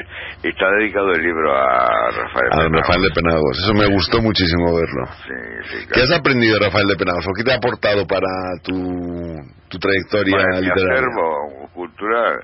[0.42, 2.80] y está dedicado el libro a Rafael A Penagos.
[2.82, 3.58] Rafael de Penagos.
[3.64, 5.04] Eso me gustó muchísimo verlo.
[5.26, 7.24] Sí, sí, ¿Qué has aprendido, Rafael de Penagos?
[7.26, 8.28] ¿O qué te ha aportado para
[8.62, 8.74] tu,
[9.68, 10.92] tu trayectoria mi literaria?
[10.92, 12.34] acervo cultural,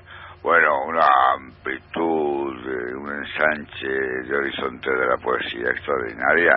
[0.43, 6.51] bueno, una amplitud, eh, un ensanche de horizonte de la poesía extraordinaria.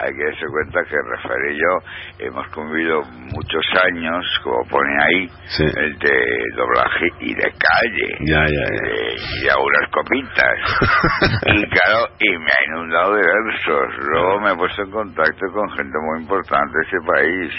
[0.00, 3.02] Hay que darse cuenta que Rafael y yo hemos convivido
[3.34, 5.64] muchos años, como pone ahí, Sí.
[5.66, 8.16] de doblaje y de calle.
[8.20, 8.88] Ya, ya, ya.
[8.88, 10.58] Eh, y a unas copitas.
[11.46, 14.06] y claro, y me ha inundado de versos.
[14.08, 17.52] Luego me he puesto en contacto con gente muy importante de este país.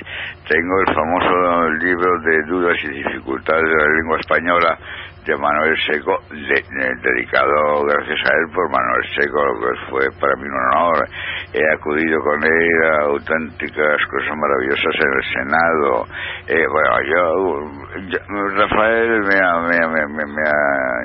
[0.49, 4.79] Tengo el famoso libro de dudas y dificultades de la lengua española
[5.27, 10.05] de Manuel Seco, de- eh, dedicado gracias a él por Manuel Seco, lo que fue
[10.19, 11.07] para mí un honor.
[11.53, 16.07] He acudido con él a auténticas cosas maravillosas en el Senado.
[16.47, 19.77] Eh, bueno, yo, yo- Rafael me ha, me,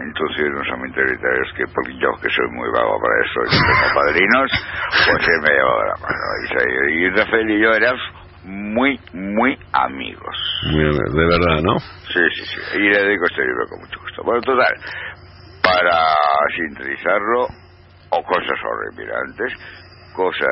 [0.07, 3.51] introducido en unos ambientes literarios que, porque yo que soy muy vago para eso, y
[3.51, 4.51] tengo padrinos,
[5.11, 6.25] pues él me de la mano.
[6.89, 10.37] Y, y Rafael y yo éramos muy, muy amigos.
[10.73, 11.79] De verdad, ¿no?
[11.79, 12.77] Sí, sí, sí.
[12.77, 14.23] Y le dedico este libro con mucho gusto.
[14.25, 14.75] Bueno, total,
[15.63, 15.99] para
[16.57, 17.47] sintetizarlo,
[18.11, 19.53] o cosas horripilantes,
[20.15, 20.49] cosas,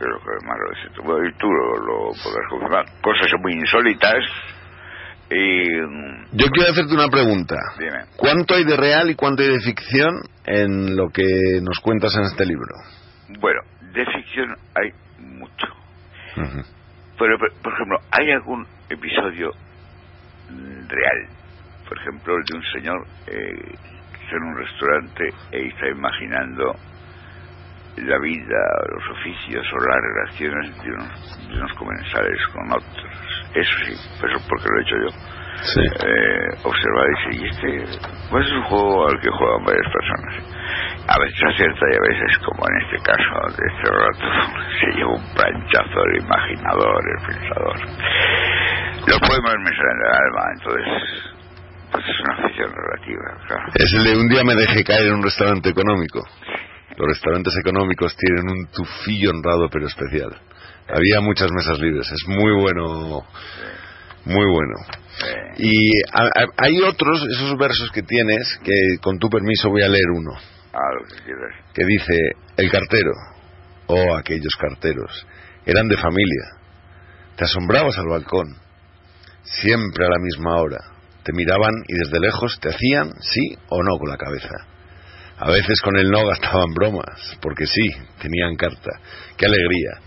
[0.00, 3.52] lo que más lo dices tú, bueno, y tú lo, lo podrás confirmar, cosas muy
[3.52, 4.24] insólitas,
[5.30, 5.68] y...
[5.80, 7.56] mm, Yo quiero hacerte una pregunta.
[7.78, 8.04] Dime.
[8.16, 11.24] ¿Cuánto hay de real y cuánto hay de ficción en lo que
[11.62, 12.74] nos cuentas en este libro?
[13.40, 15.66] Bueno, de ficción hay mucho.
[16.36, 16.62] Ujú.
[17.24, 19.50] Pero, por- ejemplo, ¿hay algún episodio
[20.48, 21.28] real?
[21.88, 23.78] Por ejemplo, el de un señor eh,
[24.12, 26.74] que está en un restaurante e está imaginando
[27.96, 28.60] la vida,
[28.92, 33.12] los oficios o las relaciones de unos, de unos comensales con otros.
[33.54, 35.10] Eso sí, eso porque lo he hecho yo.
[35.64, 35.80] Sí.
[36.06, 37.98] Eh, observar y dice, ¿y este
[38.30, 40.53] cuál es un juego al que juegan varias personas?
[41.06, 44.24] A veces acierta y a veces, como en este caso de este rato,
[44.80, 47.76] se lleva un planchazo el imaginador, el pensador.
[49.06, 50.86] Los poemas me salen del alma, entonces,
[51.92, 53.64] pues es una afición relativa, claro.
[53.74, 56.22] Es el de un día me dejé caer en un restaurante económico.
[56.96, 60.30] Los restaurantes económicos tienen un tufillo honrado pero especial.
[60.88, 62.10] Había muchas mesas libres.
[62.10, 63.24] Es muy bueno.
[64.26, 64.74] Muy bueno.
[65.58, 65.90] Y
[66.56, 70.32] hay otros, esos versos que tienes, que con tu permiso voy a leer uno,
[70.74, 71.32] a lo que
[71.72, 72.14] que dice,
[72.56, 73.12] el cartero,
[73.86, 75.26] oh aquellos carteros,
[75.64, 76.44] eran de familia.
[77.36, 78.56] Te asombrabas al balcón,
[79.42, 80.78] siempre a la misma hora.
[81.22, 84.54] Te miraban y desde lejos te hacían sí o no con la cabeza.
[85.38, 87.88] A veces con el no gastaban bromas, porque sí,
[88.20, 88.90] tenían carta.
[89.36, 90.00] ¡Qué alegría!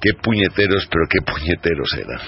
[0.00, 2.22] ¡Qué puñeteros, pero qué puñeteros eran!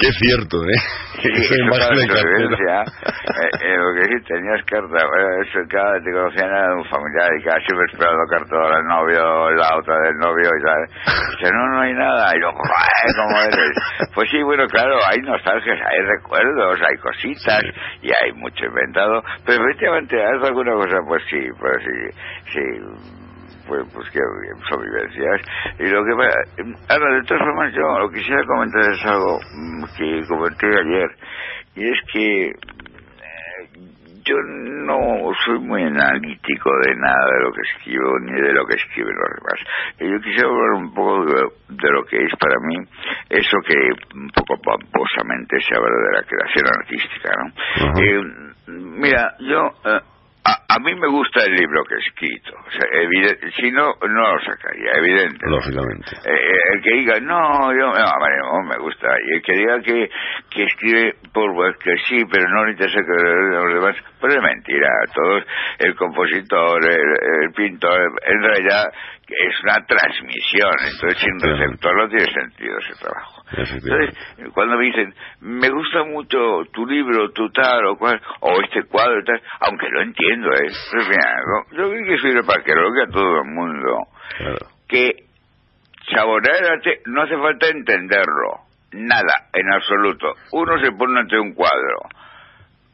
[0.00, 0.82] ¡Qué cierto, eh!
[1.22, 2.18] Esa imagen cartero.
[2.18, 6.84] sobrevivencia, eh, eh, lo que sí tenías carta, bueno, eso cada te conocían era un
[6.90, 10.82] familiar y cada siempre esperando carta del novio, la otra del novio y tal.
[11.38, 12.34] Dice, no, no hay nada.
[12.34, 13.74] Y yo, "Ay, ¿cómo eres?
[14.14, 17.62] Pues sí, bueno, claro, hay nostalgias, hay recuerdos, hay cositas
[18.02, 19.22] y hay mucho inventado.
[19.46, 20.98] Pero efectivamente, ¿has alguna cosa?
[21.06, 23.19] Pues sí, pues sí, sí
[23.70, 24.18] pues, pues que
[24.68, 25.40] son vivencias.
[25.78, 29.38] Y lo que pasa- ahora, de todas formas, yo lo que quisiera comentar es algo
[29.52, 31.10] mm, que comenté ayer,
[31.76, 32.52] y es que eh,
[34.26, 38.74] yo no soy muy analítico de nada de lo que escribo ni de lo que
[38.74, 39.60] escriben los demás.
[40.00, 42.76] Y yo quisiera hablar un poco de, lo que es para mí
[43.30, 43.76] eso que
[44.16, 48.00] un poco pomposamente se habla de la creación artística, ¿no?
[48.02, 48.22] Eh,
[48.66, 50.00] mira, yo eh,
[50.44, 52.52] a, mí me gusta el libro que he escrito.
[52.56, 55.46] O sea, si no, no lo sacaría, evidente.
[55.46, 56.16] Lógicamente.
[56.24, 59.08] Eh, eh, el que diga, no, yo no, me gusta.
[59.26, 60.10] Y el que diga que,
[60.50, 64.42] que escribe por web, que sí, pero no le interesa que los demás, pues es
[64.42, 64.88] mentira.
[65.14, 65.44] Todos,
[65.78, 68.84] el compositor, el pintor, en realidad
[69.30, 73.39] es una transmisión, entonces sin receptor no tiene sentido ese trabajo.
[73.52, 74.14] Entonces,
[74.54, 76.38] cuando me dicen, me gusta mucho
[76.72, 80.68] tu libro, tu tal o cual, o este cuadro tal, aunque lo entiendo, ¿eh?
[81.72, 83.98] Yo creo que sirve para que lo vea todo el mundo.
[84.88, 85.24] Que
[86.14, 90.34] saborear el arte no hace falta entenderlo, nada, en absoluto.
[90.52, 91.98] Uno se pone ante un cuadro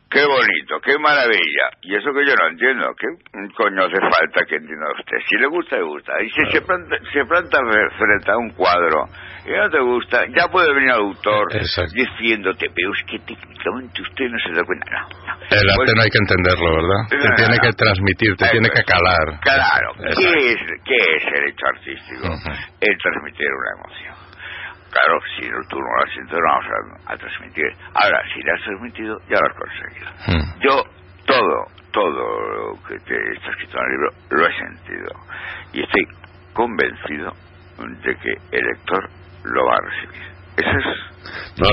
[0.09, 1.66] Qué bonito, qué maravilla.
[1.83, 3.07] Y eso que yo no entiendo, ¿qué
[3.55, 5.16] coño hace falta que entienda usted?
[5.29, 6.12] Si le gusta, le gusta.
[6.23, 7.59] Y si se planta, se planta
[7.99, 9.09] frente a un cuadro
[9.47, 11.47] y no te gusta, ya puede venir el autor
[11.92, 14.87] diciéndote, pero es que técnicamente usted no se da cuenta.
[14.90, 17.03] No, El arte pues no hay que entenderlo, ¿verdad?
[17.11, 19.27] te tiene que transmitir, te tiene que calar.
[19.42, 19.88] Claro.
[20.19, 22.27] ¿Qué es, ¿Qué es el hecho artístico?
[22.81, 24.15] El transmitir una emoción.
[24.96, 27.66] Claro, si tú no lo has sentido, no vamos a, transmitir.
[27.94, 30.11] Ahora, si lo has transmitido, ya lo has conseguido.
[30.26, 30.61] Hmm.
[30.61, 30.82] Yo,
[31.26, 35.09] todo, todo lo que te está escrito en el libro, lo he sentido.
[35.74, 36.02] Y estoy
[36.54, 37.32] convencido
[37.76, 39.11] de que el lector
[39.44, 40.36] lo va a recibir.
[40.57, 41.07] Ese es
[41.57, 41.69] no,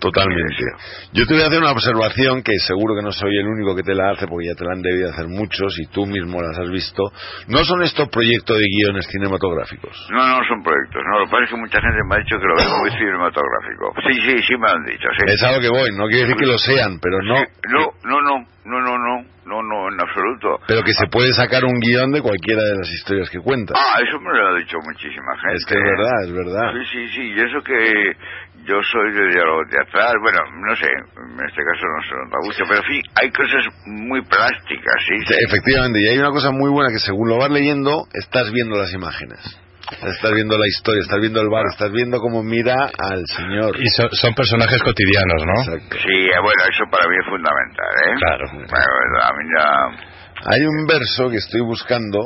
[0.00, 0.64] totalmente.
[1.12, 3.82] Yo te voy a hacer una observación que seguro que no soy el único que
[3.82, 6.58] te la hace, porque ya te la han debido hacer muchos y tú mismo las
[6.58, 7.04] has visto.
[7.46, 10.08] ¿No son estos proyectos de guiones cinematográficos?
[10.10, 11.02] No, no son proyectos.
[11.06, 12.90] No, lo que pasa es que mucha gente me ha dicho que lo veo muy
[12.90, 13.94] cinematográfico.
[14.10, 15.08] Sí, sí, sí me han dicho.
[15.18, 15.24] Sí.
[15.26, 17.34] Es algo que voy, no quiere decir que lo sean, pero no.
[17.70, 20.60] No, no, no, no, no, no, no, no, en absoluto.
[20.66, 23.76] Pero que se puede sacar un guion de cualquiera de las historias que cuentas.
[23.78, 25.56] Ah, eso me lo ha dicho muchísima gente.
[25.56, 26.72] Es que es verdad, es verdad.
[26.72, 28.16] Sí, sí, sí, y eso que
[28.64, 32.64] yo soy de diálogo teatral, bueno, no sé, en este caso no se nota mucho,
[32.68, 35.34] pero sí, hay cosas muy plásticas, ¿sí?
[35.48, 38.92] Efectivamente, y hay una cosa muy buena que según lo vas leyendo, estás viendo las
[38.94, 39.61] imágenes.
[39.90, 43.76] Estás viendo la historia, estás viendo el bar, estás viendo cómo mira al señor.
[43.78, 45.62] Y son personajes cotidianos, ¿no?
[45.64, 48.14] Sí, eh, bueno, eso para mí es fundamental, ¿eh?
[48.18, 48.44] Claro.
[48.46, 50.12] a mí ya
[50.44, 52.18] hay un verso que estoy buscando.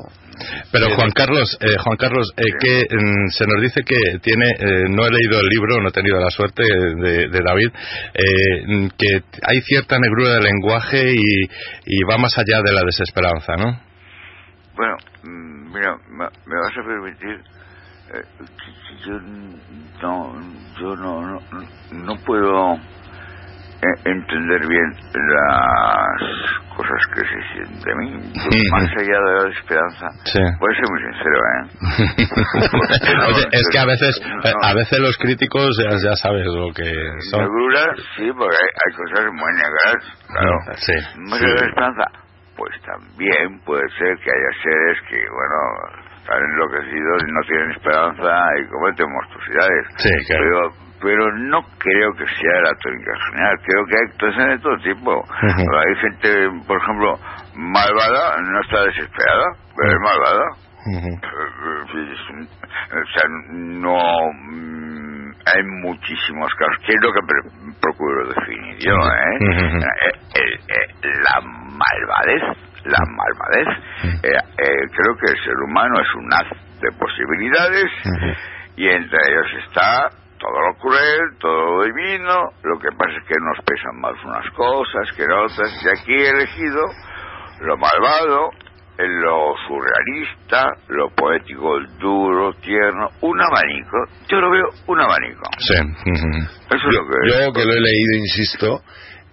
[0.71, 4.85] Pero Juan Carlos, eh, Juan Carlos, eh, que mm, se nos dice que tiene, eh,
[4.91, 7.71] no he leído el libro, no he tenido la suerte de, David,
[8.67, 13.81] mm, que hay cierta negrura de lenguaje y, va más allá de la desesperanza, ¿no?
[14.77, 17.43] Bueno, mm, mira, me vas a permitir
[19.05, 19.21] yo
[20.03, 20.35] no,
[20.79, 21.41] yo no,
[21.93, 22.79] no puedo
[24.05, 26.23] entender bien las
[26.77, 28.11] cosas que se sienten de mí.
[28.71, 30.41] Más allá de la esperanza, sí.
[30.61, 31.63] voy a ser muy sincero, ¿eh?
[33.59, 34.21] es que a veces,
[34.63, 36.91] a veces los críticos ya, ya sabes lo que
[37.31, 37.41] son.
[37.41, 40.59] Negruras, sí, porque hay, cosas muy negras, claro.
[40.77, 40.93] Sí.
[41.19, 42.26] Más allá de la esperanza,
[42.57, 45.59] pues también puede ser que haya seres que, bueno,
[46.19, 49.87] están enloquecidos y no tienen esperanza y cometen monstruosidades.
[49.99, 50.45] Sí, claro.
[50.45, 53.55] Pero pero no creo que sea la tónica general.
[53.65, 55.25] Creo que hay actuaciones de todo tipo.
[55.43, 56.29] Hay gente,
[56.67, 57.19] por ejemplo,
[57.55, 59.45] malvada, no está desesperada,
[59.77, 60.47] pero es malvada.
[62.93, 63.99] O sea, no.
[65.47, 66.83] Hay muchísimos casos.
[66.85, 67.21] ¿Qué es lo que
[67.81, 68.95] procuro definir yo?
[68.95, 69.39] Eh?
[69.39, 72.43] Eh, eh, la malvadez,
[72.85, 73.69] la malvadez,
[74.23, 76.49] creo que el ser humano es un haz
[76.81, 77.91] de posibilidades
[78.77, 83.35] y entre ellos está todo lo cruel, todo lo divino, lo que pasa es que
[83.41, 86.83] nos pesan más unas cosas que otras, y aquí he elegido
[87.61, 88.51] lo malvado,
[88.99, 95.43] lo surrealista, lo poético, el duro, tierno, un abanico, yo lo veo un abanico.
[95.59, 95.75] Sí.
[95.75, 97.29] Eso es lo que...
[97.29, 98.83] Yo que lo he leído, insisto,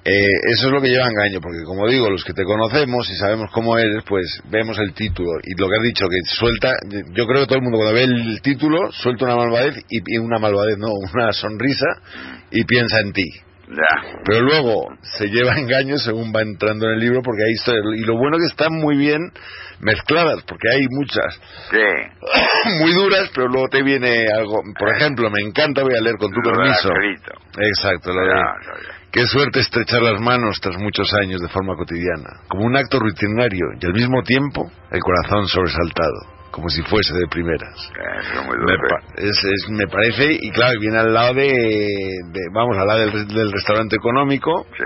[0.06, 3.16] eh, eso es lo que lleva engaño, porque como digo, los que te conocemos y
[3.16, 5.40] sabemos cómo eres, pues vemos el título.
[5.42, 6.74] Y lo que has dicho, que suelta,
[7.14, 10.40] yo creo que todo el mundo cuando ve el título, suelta una malvadez, y, una
[10.40, 11.88] malvadez, no, una sonrisa,
[12.52, 13.30] y piensa en ti.
[14.26, 17.84] Pero luego se lleva engaño según va entrando en el libro, porque hay historias.
[17.98, 19.22] Y lo bueno que están muy bien
[19.80, 21.40] mezcladas, porque hay muchas
[22.80, 24.62] muy duras, pero luego te viene algo.
[24.78, 26.90] Por ejemplo, me encanta, voy a leer con tu permiso.
[27.58, 28.34] Exacto, lo de.
[29.12, 33.68] Qué suerte estrechar las manos tras muchos años de forma cotidiana, como un acto rutinario
[33.80, 36.43] y al mismo tiempo el corazón sobresaltado.
[36.54, 37.74] Como si fuese de primeras.
[37.76, 42.50] Eso muy Me, pa- es- es- me parece, y claro, viene al lado de, de-
[42.54, 44.84] vamos, al lado del, del restaurante económico, Sí.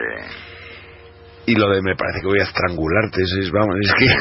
[1.47, 4.05] Y lo de me parece que voy a estrangularte, es, vamos, es que...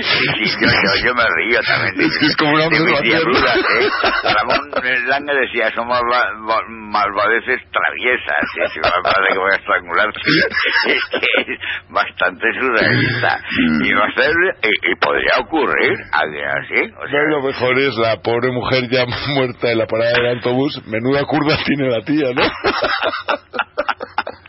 [0.00, 0.56] Sí, sí,
[1.04, 2.00] yo, me río también.
[2.08, 3.20] Es que es como una observación.
[3.20, 3.88] ¿eh?
[4.22, 4.70] Ramón
[5.08, 8.44] Lange decía, ma- malvadeces traviesas.
[8.54, 10.20] Y si me parece que voy a estrangularte.
[10.86, 11.18] Es que
[11.52, 11.58] es
[11.90, 13.40] bastante surrealista.
[13.84, 16.92] Y, va a ser, y, y podría ocurrir alguien así.
[16.96, 20.80] O sea, lo mejor es la pobre mujer ya muerta en la parada del autobús,
[20.86, 22.42] menuda curva tiene la tía, ¿no?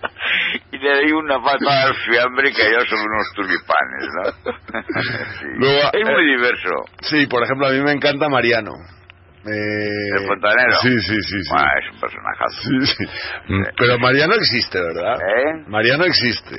[0.81, 4.51] le di una patada al fiambre y cayó sobre unos tulipanes, ¿no?
[5.39, 5.45] Sí.
[5.57, 6.69] Luego, es eh, muy diverso.
[7.01, 8.71] Sí, por ejemplo, a mí me encanta Mariano.
[9.45, 10.77] Eh, ¿El fontanero?
[10.81, 11.43] Sí, sí, sí.
[11.43, 11.49] sí.
[11.49, 12.61] Bueno, es un personajazo.
[12.61, 13.05] Sí, sí.
[13.47, 15.15] Mm, Pero Mariano existe, ¿verdad?
[15.19, 15.63] ¿Eh?
[15.67, 16.57] Mariano existe.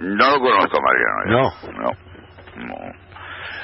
[0.00, 1.24] No lo conozco, Mariano.
[1.26, 1.72] No.
[1.72, 1.90] No.
[2.56, 3.03] No.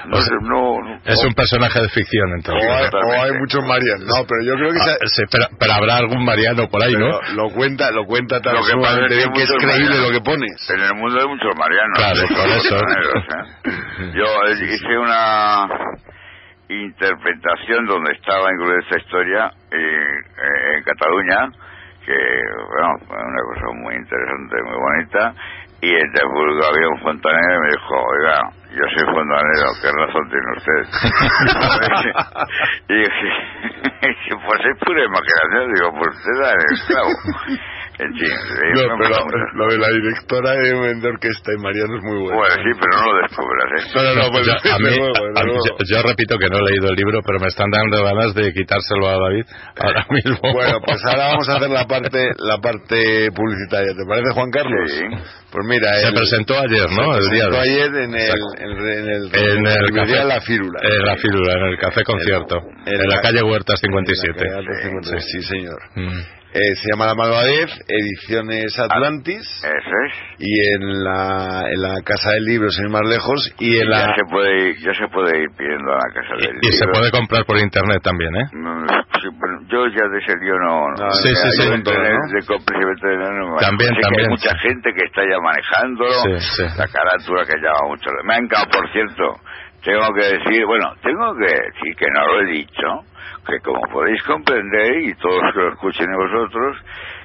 [0.07, 1.01] No, sé, no, no.
[1.05, 2.71] Es un personaje de ficción, O entonces.
[2.71, 3.19] hay, totalmente.
[3.19, 4.07] o hay muchos Marianos.
[4.07, 6.95] No, pero yo creo que Ah, se- sí, pero, pero habrá algún Mariano por ahí,
[6.95, 7.19] ¿no?
[7.21, 10.01] pero lo cuenta, lo cuenta tan Lo que pasa es que es creíble Marianos.
[10.09, 10.71] lo que pones.
[10.71, 11.99] En el mundo hay muchos Marianos.
[11.99, 12.77] Claro, por eso.
[12.77, 14.13] ¿eh?
[14.15, 15.67] Yo hice una
[16.69, 21.51] interpretación donde estaba incluida esta historia eh, eh, en Cataluña,
[22.07, 25.35] que bueno, fue una cosa muy interesante, muy bonita,
[25.83, 30.29] y en Tepulco había un fontanero y me dijo, oiga, yo soy fontanero, ¿qué razón
[30.31, 30.83] tiene usted?
[32.89, 33.29] y dije,
[34.47, 37.13] pues es pura imaginación, digo, pues usted da el esclavo.
[38.01, 41.97] En fin, eh, No, me pero lo de la directora de, de orquesta y Mariano
[41.99, 42.39] es muy bueno.
[42.39, 43.83] Bueno, sí, pero no lo descubras, ¿eh?
[43.95, 46.89] No, no, no, pues, Yo- a mí- a yo, yo repito que no he leído
[46.89, 49.45] el libro, pero me están dando ganas de quitárselo a David
[49.77, 50.39] ahora mismo.
[50.53, 53.93] Bueno, pues ahora vamos a hacer la parte la parte publicitaria.
[53.93, 54.91] ¿Te parece, Juan Carlos?
[54.91, 55.05] Sí.
[55.53, 57.13] Pues mira, Se el- presentó ayer, ¿no?
[57.13, 60.25] se El día presentó de- ayer en el, en, en el, en el librería café,
[60.25, 60.79] La Fírula.
[60.83, 62.57] En la Fírula, en el café concierto.
[62.87, 64.39] en En, la- la calle Huertas En la 57.
[64.41, 65.79] calle Alto 53, sí, señor.
[65.97, 66.40] Mm.
[66.53, 70.15] Eh, se llama La Malvadez, Ediciones Atlantis, Eso es.
[70.39, 74.07] y en la, en la Casa del Libro, sin ir más lejos, y en ya
[74.09, 74.15] la...
[74.17, 76.85] se puede ir, ya se puede ir pidiendo a la casa del Y, y se
[76.87, 76.93] libro.
[76.99, 78.45] puede comprar por internet también, ¿eh?
[78.53, 78.87] Mm,
[79.23, 79.29] sí,
[79.71, 80.91] yo ya de ese lío no...
[80.99, 81.69] no No, Sí, sí, sí.
[81.69, 82.33] un internet ¿no?
[82.41, 83.61] de compra y venta de no me manejo.
[83.71, 84.25] También, también.
[84.27, 86.19] Hay mucha gente que está ya manejándolo.
[86.35, 86.63] Sí, sí.
[86.77, 88.11] La carátula que llama mucho.
[88.25, 89.39] Me ha encantado, por cierto.
[89.87, 92.87] Tengo que decir, bueno, tengo que decir que no lo he dicho,
[93.51, 96.77] que como podéis comprender, y todos que lo escuchen de vosotros,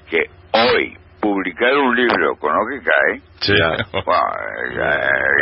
[0.09, 3.53] que hoy publicar un libro con lo que cae, Sí.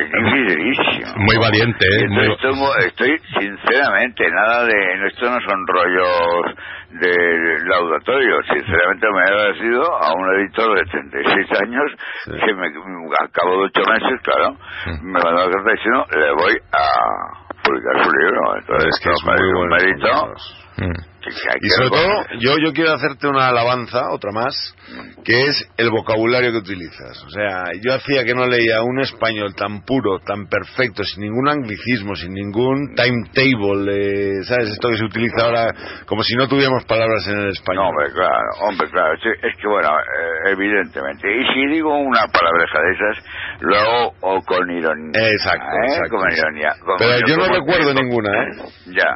[0.03, 1.13] Es dificilísimo.
[1.17, 2.07] Muy valiente, ¿eh?
[2.09, 5.07] Muy- tengo- estoy, sinceramente, nada de.
[5.07, 6.55] Esto no son rollos
[6.91, 8.41] de laudatorio.
[8.43, 11.91] Sinceramente, me he agradecido a un editor de 36 años
[12.25, 14.55] que, me, al cabo de ocho meses, claro,
[15.01, 18.55] me mandó una carta diciendo: le voy a publicar su libro.
[18.57, 20.33] Entonces, Es que es muy un bueno, mérito.
[20.77, 21.13] Mm.
[21.61, 24.75] Y sobre todo, yo, yo quiero hacerte una alabanza, otra más,
[25.23, 27.23] que es el vocabulario que utilizas.
[27.23, 31.47] O sea, yo hacía que no leía un español tan puro, tan perfecto, sin ningún
[31.47, 34.69] anglicismo, sin ningún timetable, eh, ¿sabes?
[34.71, 35.67] Esto que se utiliza ahora
[36.05, 37.85] como si no tuviéramos palabras en el No, español.
[37.87, 39.13] hombre, claro, hombre, claro.
[39.13, 41.27] Es que, bueno, eh, evidentemente.
[41.39, 43.25] Y si digo una palabreja de esas,
[43.61, 45.29] lo hago o con ironía.
[45.31, 45.85] Exacto, ¿eh?
[45.87, 46.17] exacto.
[46.17, 46.73] Con ironía.
[46.99, 48.47] Pero yo no recuerdo ninguna, ¿eh?
[48.87, 49.07] Ya.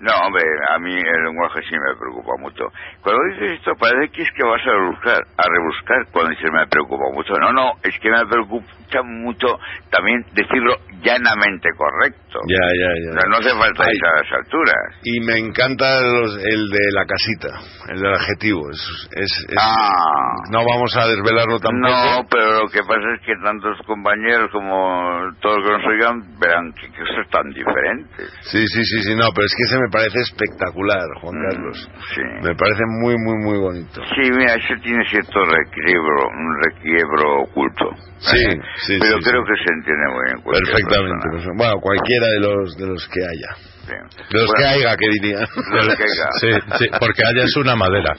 [0.00, 0.42] No, hombre,
[0.74, 2.64] a mí el lenguaje sí me preocupa mucho.
[3.02, 6.66] Cuando dices esto, parece que es que vas a rebuscar, a rebuscar cuando dices me
[6.68, 7.32] preocupa mucho.
[7.40, 8.66] No, no, es que me preocupa
[9.04, 9.58] mucho
[9.90, 12.38] también decirlo llanamente correcto.
[12.48, 13.20] Ya, ya, O ya.
[13.20, 13.96] sea, no hace falta Ay.
[13.96, 14.76] ir a las alturas.
[15.02, 17.48] Y me encanta los- el de la casita,
[17.92, 18.60] el del adjetivo.
[18.70, 20.32] Es, es- es- Ah.
[20.50, 21.88] No vamos a desvelarlo tampoco.
[21.88, 26.38] No, pero lo que pasa es que tantos compañeros como todos los que nos oigan
[26.38, 28.24] verán que, que eso es tan diferente.
[28.42, 31.90] Sí, sí, sí, sí, no, pero es que ese me parece espectacular, Juan Mm, Carlos.
[32.14, 32.22] Sí.
[32.42, 34.00] Me parece muy, muy, muy bonito.
[34.14, 37.90] Sí, mira, eso tiene cierto requiebro, un requiebro oculto.
[38.18, 38.60] Sí, ¿eh?
[38.86, 40.38] sí, Pero sí, creo que se entiende muy bien.
[40.64, 41.28] Perfectamente.
[41.30, 41.44] persona.
[41.44, 43.75] pues, bueno, cualquiera de los de los que haya.
[43.86, 45.38] De los Bueno, que haya, que diría.
[45.38, 46.26] de los que haya.
[46.40, 48.12] Sí, sí, porque haya es una madera.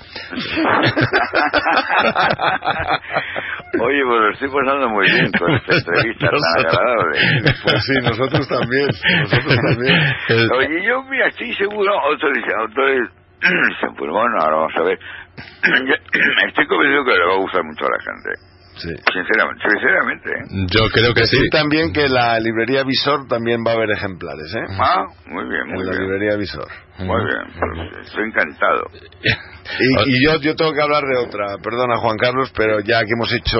[3.79, 7.19] Oye, pues lo estoy pasando muy bien con esta entrevista tan agradable.
[7.63, 8.87] Pues sí, nosotros también.
[9.21, 9.95] Nosotros también.
[10.57, 13.09] Oye, yo, mira, estoy seguro, otros dicen, autores,
[13.41, 14.97] dicen, pues bueno, ahora vamos a ver.
[16.47, 18.56] estoy convencido que le va a gustar mucho a la gente.
[18.77, 18.89] Sí.
[19.11, 20.29] Sinceramente, sinceramente.
[20.31, 20.67] ¿eh?
[20.71, 21.37] Yo creo que sí.
[21.37, 24.65] Decir también que la librería Visor también va a haber ejemplares, ¿eh?
[24.79, 26.01] Ah, muy bien, muy en la bien.
[26.03, 26.67] librería Visor.
[26.99, 28.83] Muy bien, pues, estoy encantado.
[29.79, 33.11] Y, y yo, yo tengo que hablar de otra, perdona Juan Carlos, pero ya que
[33.11, 33.59] hemos hecho,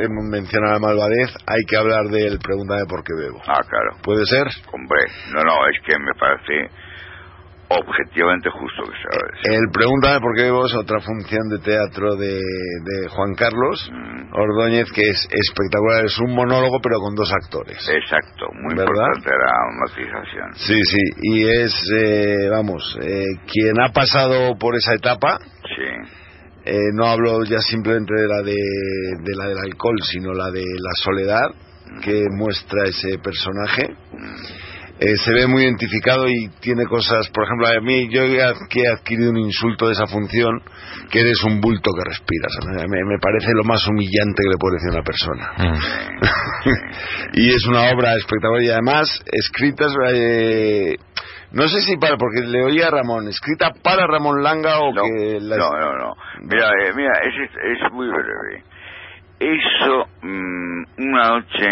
[0.00, 3.40] hemos mencionado a Malvadez, hay que hablar del Pregúntame por qué bebo.
[3.46, 3.96] Ah, claro.
[4.02, 4.48] ¿Puede ser?
[4.72, 4.98] Hombre,
[5.32, 6.74] no, no, es que me parece
[7.68, 8.96] objetivamente justo que
[9.48, 9.54] se.
[9.54, 14.34] El Pregúntame por qué es otra función de teatro de, de Juan Carlos Mm.
[14.34, 17.78] Ordóñez que es espectacular, es un monólogo pero con dos actores.
[17.88, 18.86] Exacto, muy ¿Verdad?
[18.86, 20.54] importante la matización.
[20.54, 25.38] Sí, sí, y es, eh, vamos, eh, quien ha pasado por esa etapa,
[25.76, 26.18] Sí,
[26.64, 28.52] eh, no hablo ya simplemente de la de,
[29.22, 31.48] de la del alcohol, sino la de la soledad
[32.02, 33.88] que muestra ese personaje.
[35.00, 38.22] Eh, se ve muy identificado y tiene cosas, por ejemplo, a mí yo
[38.68, 40.60] que he adquirido un insulto de esa función,
[41.10, 42.52] que eres un bulto que respiras.
[42.66, 45.52] Me, me parece lo más humillante que le puede decir a una persona.
[45.56, 45.78] Mm.
[47.40, 50.96] y es una obra espectacular y además escrita, eh,
[51.52, 55.02] no sé si para, porque le oía a Ramón, escrita para Ramón Langa o no,
[55.02, 55.56] que la...
[55.56, 56.14] no, no, no.
[56.42, 58.64] Mira, eh, mira, es, es muy breve.
[59.38, 61.70] Eso, mm, una noche,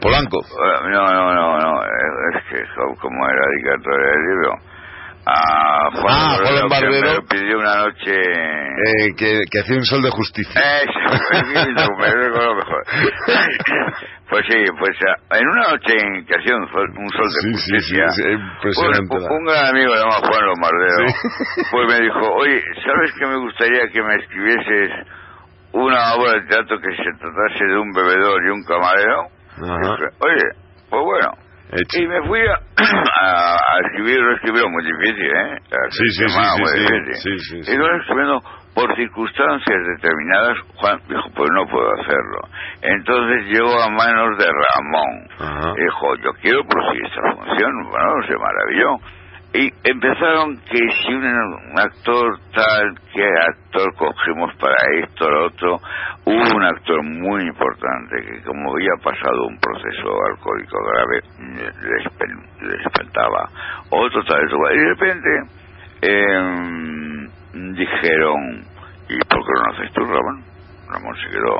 [0.01, 0.39] Polanco.
[0.39, 4.51] Eh, No, no, no, no, eh, es que co- como era dedicatoria del libro.
[5.27, 7.01] A Juan, Ah, Juan que Barbero.
[7.01, 8.13] me lo pidió una noche...
[8.13, 10.61] Eh, que, que hacía un sol de justicia.
[10.61, 10.99] Eso,
[11.97, 12.15] me
[12.55, 12.83] mejor.
[14.29, 17.41] Pues sí, pues ah, en una noche en que hacía un sol, un sol de
[17.41, 19.15] Sí, sí, sí, justicia, sí, impresionante.
[19.15, 21.61] un, un gran amigo llamado Juan Lomardero, Sí.
[21.71, 24.91] pues me dijo, oye, ¿sabes que me gustaría que me escribieses
[25.75, 29.27] una obra de teatro que se tratase de un bebedor y un camarero?
[30.19, 30.47] Oye,
[30.89, 31.31] pues bueno.
[31.71, 31.99] Hecho.
[31.99, 32.53] Y me fui a,
[33.21, 35.57] a, a escribir, lo escribió muy difícil, ¿eh?
[35.89, 37.13] Sí, sí, sí, muy difícil.
[37.15, 37.71] sí, sí, sí.
[37.73, 38.43] Y luego escribiendo,
[38.75, 42.39] por circunstancias determinadas, Juan dijo, pues no puedo hacerlo.
[42.81, 45.27] Entonces llegó a manos de Ramón.
[45.39, 45.73] Ajá.
[45.75, 47.71] Dijo, yo quiero producir esta función.
[47.89, 49.24] Bueno, se maravilló.
[49.55, 55.79] Y empezaron que si un, actor tal, qué actor cogemos para esto, lo otro.
[56.25, 61.21] Hubo un actor muy importante que como había pasado un proceso alcohólico grave,
[61.55, 63.49] le, le espantaba.
[63.91, 65.29] Otro tal, y de repente
[66.01, 67.29] em,
[67.75, 68.65] dijeron,
[69.07, 70.43] ¿y por qué no lo haces tú, Ramón?
[70.89, 71.55] Ramón se quedó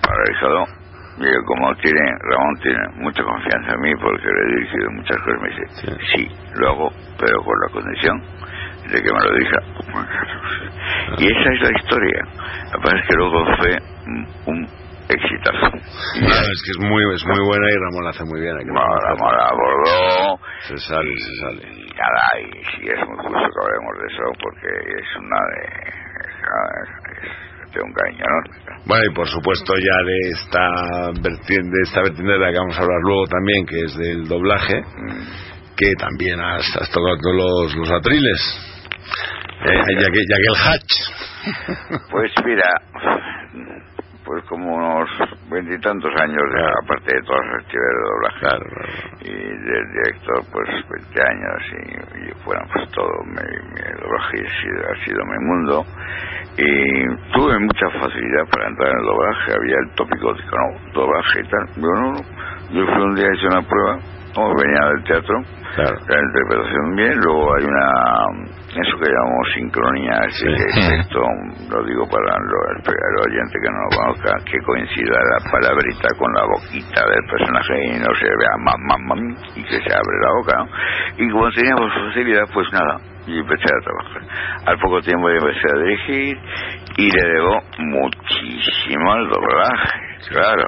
[0.00, 0.85] paralizado.
[1.18, 5.16] Y yo, como tiene, Ramón tiene mucha confianza en mí porque le he dirigido muchas
[5.16, 5.64] cosas, me dice,
[6.14, 8.20] sí, lo hago, pero con la condición
[8.92, 9.60] de que me lo diga.
[11.18, 12.22] Y esa es la historia.
[12.82, 13.76] Pasa es que luego fue
[14.46, 14.66] un,
[15.08, 15.70] exitazo.
[16.20, 18.58] No, es que es muy, es muy buena y Ramón la hace muy bien.
[18.58, 20.40] que Bueno, Ramón la abordó.
[20.68, 21.62] Se sale, se sale.
[21.72, 26.06] Y nada, y sí es muy justo que hablemos de eso porque es una de...
[26.26, 27.45] Es, es
[27.82, 28.82] un cariño enorme.
[28.86, 32.78] Bueno, y por supuesto ya de esta vertiente, de esta vertiente de la que vamos
[32.78, 34.82] a hablar luego también, que es del doblaje,
[35.76, 38.40] que también has, has tocado todos los, los atriles.
[39.64, 40.92] Eh, ya, que, ya que el hatch.
[42.10, 42.68] Pues mira,
[44.26, 45.08] pues como unos
[45.48, 48.40] veintitantos años, de, aparte de todas las actividades de doblaje.
[48.40, 48.92] Claro, claro.
[49.20, 54.60] Y de director, pues 20 años y, y bueno, pues todo mi, mi doblaje ha
[54.60, 55.86] sido, ha sido mi mundo.
[56.58, 59.52] Y tuve mucha facilidad para entrar en el doblaje.
[59.54, 61.66] Había el tópico de no, doblaje y tal.
[61.76, 62.20] Yo no, no.
[62.70, 64.00] Yo fui un día, hice una prueba,
[64.34, 65.38] como venía del teatro,
[65.76, 65.96] Claro.
[66.08, 70.80] la interpretación bien, luego hay una, eso que llamamos sincronía, así Sí.
[70.80, 75.50] que esto lo digo para lo- el oyente que no lo conozca, que coincida la
[75.50, 79.78] palabrita con la boquita del personaje y no se vea mam, mam, mam, y que
[79.80, 81.24] se abre la boca, ¿no?
[81.24, 84.22] Y como teníamos facilidad, pues nada, y empecé a trabajar.
[84.66, 86.38] Al poco tiempo yo empecé a dirigir
[86.98, 89.98] y le debo muchísimo al doblaje,
[90.30, 90.66] claro.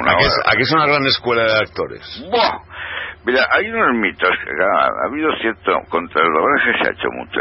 [0.00, 2.24] Una Aquí es, aquí es una gran escuela de actores.
[2.30, 2.58] ¡Buah!
[3.22, 7.40] Mira, hay unos mitos claro, ha habido cierto contra el doblaje se ha hecho mucho,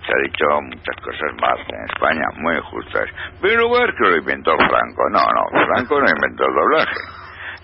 [0.00, 3.10] se ha dicho muchas cosas más en España, muy justas.
[3.42, 7.00] Pero lugar que lo inventó Franco, no, no, Franco no inventó el doblaje.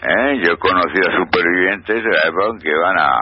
[0.03, 0.43] ¿Eh?
[0.45, 3.17] Yo he conocido a supervivientes de la época que iban a,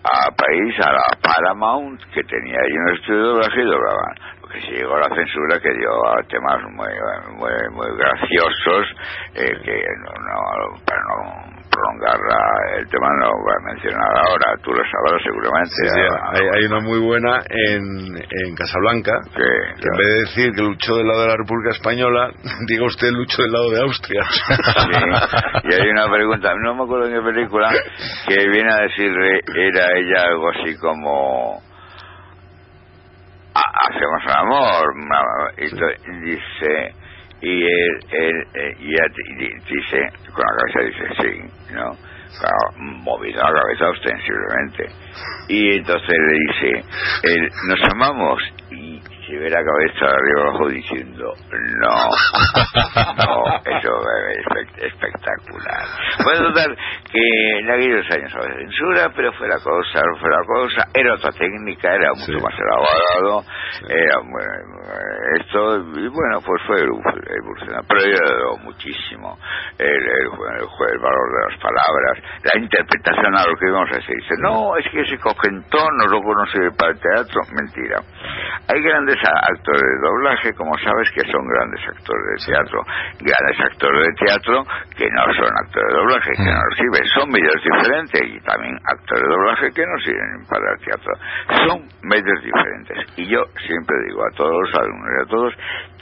[0.00, 4.14] a país, a la Paramount, que tenía ahí un estudio de doblaje y doblaban.
[4.40, 6.88] Lo que se llegó la censura que dio a temas muy,
[7.36, 8.96] muy, muy graciosos,
[9.34, 12.20] eh, que no, no, para no prolongar
[12.76, 16.52] el tema no voy a mencionar ahora, tú lo sabrás seguramente.
[16.54, 21.06] hay, una muy buena en, en Casablanca, que en vez de decir que luchó del
[21.06, 22.30] lado de la República Española,
[22.68, 24.22] diga usted luchó del lado de Austria.
[25.64, 27.70] y hay una pregunta, no me acuerdo en qué película,
[28.28, 31.62] que viene a decirle, era ella algo así como
[33.54, 37.01] hacemos amor y dice
[37.42, 38.76] y él, él, eh,
[39.68, 44.86] dice con la cabeza dice sí no claro, movido la cabeza ostensiblemente.
[45.48, 46.84] Y entonces le dice
[47.24, 49.00] él, nos amamos y
[49.36, 51.94] ve la cabeza arriba abajo diciendo no,
[53.18, 53.92] no, eso
[54.28, 55.84] es espectacular.
[56.22, 56.76] Puedo notar
[57.10, 61.30] que en aquellos años había censura, pero fue la cosa, fue la cosa, era otra
[61.32, 63.44] técnica, era mucho más elaborado,
[63.88, 64.16] era
[65.40, 69.38] esto, y bueno, pues fue evolucionando, pero ayudado muchísimo
[69.78, 72.14] el, el, el, valor de las palabras,
[72.44, 74.14] la interpretación a lo que íbamos a decir.
[74.16, 78.00] Dice, no, es que ese cogen tono, luego no sirve para el teatro, mentira.
[78.68, 82.82] Hay grandes actores de doblaje, como sabes, que son grandes actores de teatro.
[83.20, 84.64] Grandes actores de teatro
[84.96, 87.04] que no son actores de doblaje, que no sirven.
[87.14, 91.12] Son medios diferentes y también actores de doblaje que no sirven para el teatro.
[91.68, 92.98] Son medios diferentes.
[93.16, 95.52] Y yo siempre digo a todos los alumnos y a todos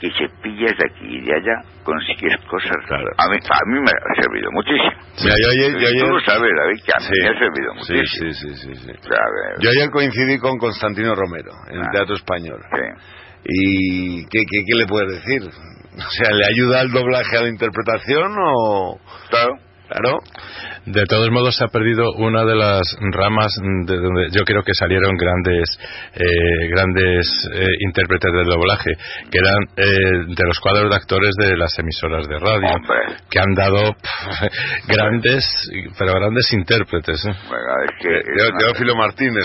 [0.01, 2.75] que se pillas de aquí y de allá, consigues cosas.
[2.89, 4.97] A, mí, a mí me ha servido muchísimo.
[5.15, 8.33] yo, Tú sabes, David, que a mí me ha servido muchísimo.
[8.33, 8.93] Sí, sí, sí.
[9.59, 11.91] yo ayer coincidí con Constantino Romero en el ah.
[11.91, 12.59] Teatro Español.
[12.71, 13.10] Sí
[13.43, 15.43] ¿Y qué, qué, qué le puedes decir?
[15.93, 18.97] O sea, ¿le ayuda el doblaje a la interpretación o...?
[19.29, 19.55] Claro.
[19.91, 20.19] Claro.
[20.85, 22.81] De todos modos, se ha perdido una de las
[23.11, 23.53] ramas
[23.85, 25.67] de donde yo creo que salieron grandes
[26.15, 28.91] eh, grandes eh, intérpretes del doblaje,
[29.29, 32.69] que eran eh, de los cuadros de actores de las emisoras de radio,
[33.29, 33.95] que han dado
[34.87, 35.45] grandes,
[35.99, 37.21] pero grandes intérpretes.
[38.57, 39.43] Teófilo Martínez,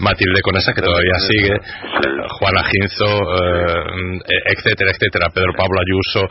[0.00, 1.56] Matilde Conesa, que todavía sigue,
[2.40, 3.20] Juana Ginzo,
[4.46, 6.26] etcétera, etcétera, Pedro Pablo Ayuso,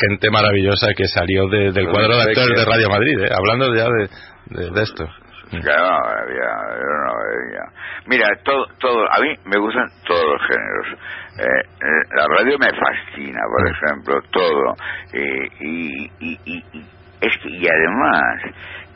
[0.00, 3.28] gente maravillosa que salió del cuadro de actores de Radio Madrid, ¿eh?
[3.34, 5.04] hablando ya de, de, esto.
[8.06, 10.86] Mira, todo, todo, a mí me gustan todos los géneros.
[11.38, 14.74] Eh, eh, la radio me fascina, por ejemplo, todo.
[15.60, 16.84] y, y, y,
[17.20, 18.42] es que, y además,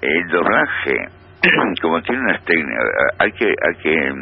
[0.01, 1.09] el doblaje,
[1.83, 2.85] como tiene unas técnicas,
[3.19, 4.13] hay que, hay que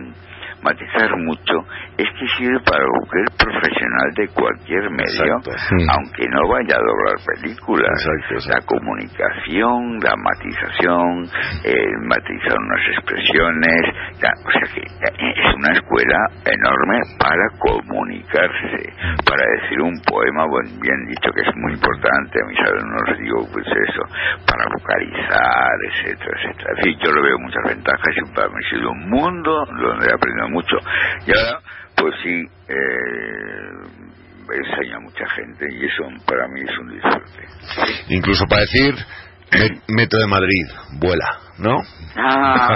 [0.63, 1.65] matizar mucho
[2.01, 5.35] es que sirve para cualquier profesional de cualquier medio,
[5.93, 7.91] aunque no vaya a doblar películas.
[8.49, 11.29] La comunicación, la matización,
[11.65, 13.81] eh, matizar unas expresiones,
[14.17, 18.93] o sea que eh, es una escuela enorme para comunicarse,
[19.27, 20.47] para decir un poema
[20.81, 24.03] bien dicho que es muy importante, a mis alumnos digo pues eso,
[24.47, 26.71] para vocalizar, etcétera, etcétera.
[26.77, 30.07] En fin, yo lo veo muchas ventajas y para mí ha sido un mundo donde
[30.07, 30.77] he aprendido mucho.
[31.27, 31.61] Y ahora,
[32.01, 33.71] pues sí, eh,
[34.53, 37.47] enseña a mucha gente y eso para mí es un disfrute.
[38.09, 38.95] Incluso para decir,
[39.89, 40.67] Metro de Madrid,
[41.01, 41.77] vuela, ¿no?
[42.17, 42.69] Ah,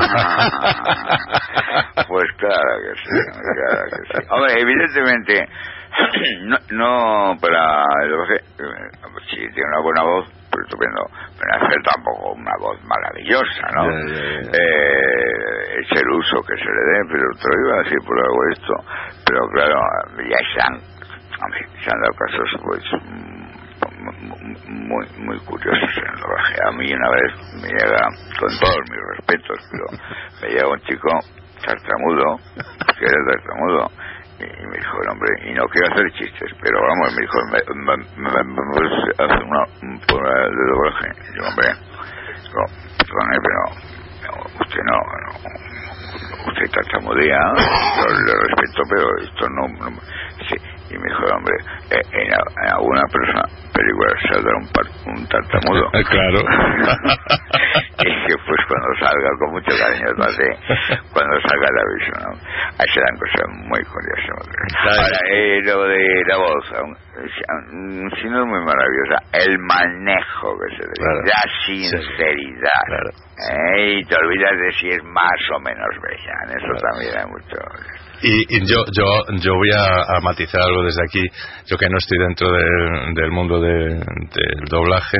[2.08, 4.26] pues claro que sí, claro que sí.
[4.30, 5.48] Hombre, evidentemente,
[6.42, 8.44] no, no para el eh,
[9.30, 10.28] si tiene una buena voz,
[10.62, 11.02] estupendo,
[11.38, 13.90] pero hacer tampoco una voz maravillosa, ¿no?
[13.90, 18.18] Eh, es el uso que se le dé, pero te lo iba a decir por
[18.18, 18.74] algo esto,
[19.26, 19.76] pero claro,
[20.22, 20.80] ya se han,
[21.82, 22.84] se han dado casos pues
[24.68, 26.54] muy muy curiosos en el rodaje.
[26.66, 27.32] A mí una vez
[27.62, 28.00] me llega,
[28.38, 29.84] con todos mis respetos, pero
[30.42, 31.08] me llega un chico
[31.64, 32.36] tartamudo,
[32.98, 33.90] que era tartamudo,
[34.38, 37.60] y me dijo el hombre, y no quiero hacer chistes, pero vamos, me dijo, ¿me,
[38.72, 41.08] puedes hacer una, un programa de doblaje?
[41.22, 41.68] Y yo, hombre,
[42.54, 42.62] no,
[42.98, 43.60] perdone, pero
[44.60, 45.84] usted no, no
[46.50, 47.40] usted tartamudea,
[47.96, 50.00] yo le respeto, pero esto no, no
[50.48, 50.56] sí,
[50.90, 51.54] y me dijo, hombre,
[51.90, 55.90] eh, en, en, alguna persona película saldrá un, un tartamudo.
[56.10, 56.38] claro.
[57.98, 60.06] y que pues cuando salga, con mucho cariño,
[61.12, 62.30] cuando salga la visión, ¿no?
[62.78, 64.24] ahí se dan cosas muy curiosas.
[64.82, 66.64] Ahora, eh, lo de la voz,
[68.20, 71.20] si no es muy maravillosa, el manejo que se le claro.
[71.24, 72.84] la sinceridad.
[72.86, 73.10] Claro.
[73.34, 77.56] Eh, y te olvidas de si es más o menos bella, eso también hay mucho.
[78.22, 79.04] Y, yo, yo,
[79.36, 81.22] yo voy a, matizar algo desde aquí,
[81.66, 84.00] yo que no estoy dentro del mundo del
[84.70, 85.18] doblaje,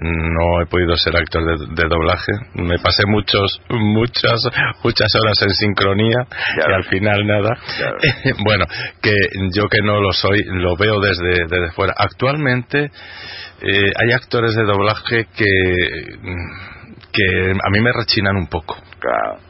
[0.00, 2.32] no he podido ser actor de, doblaje.
[2.54, 4.40] Me pasé muchos, muchas,
[4.82, 6.26] muchas horas en sincronía
[6.56, 7.56] y al final nada.
[8.44, 8.66] bueno,
[9.02, 9.14] que
[9.54, 11.94] yo que no lo soy, lo veo desde, desde fuera.
[11.96, 12.90] Actualmente
[13.62, 15.46] eh, hay actores de doblaje que,
[17.12, 18.76] que a mí me rechinan un poco.
[18.98, 19.45] Claro.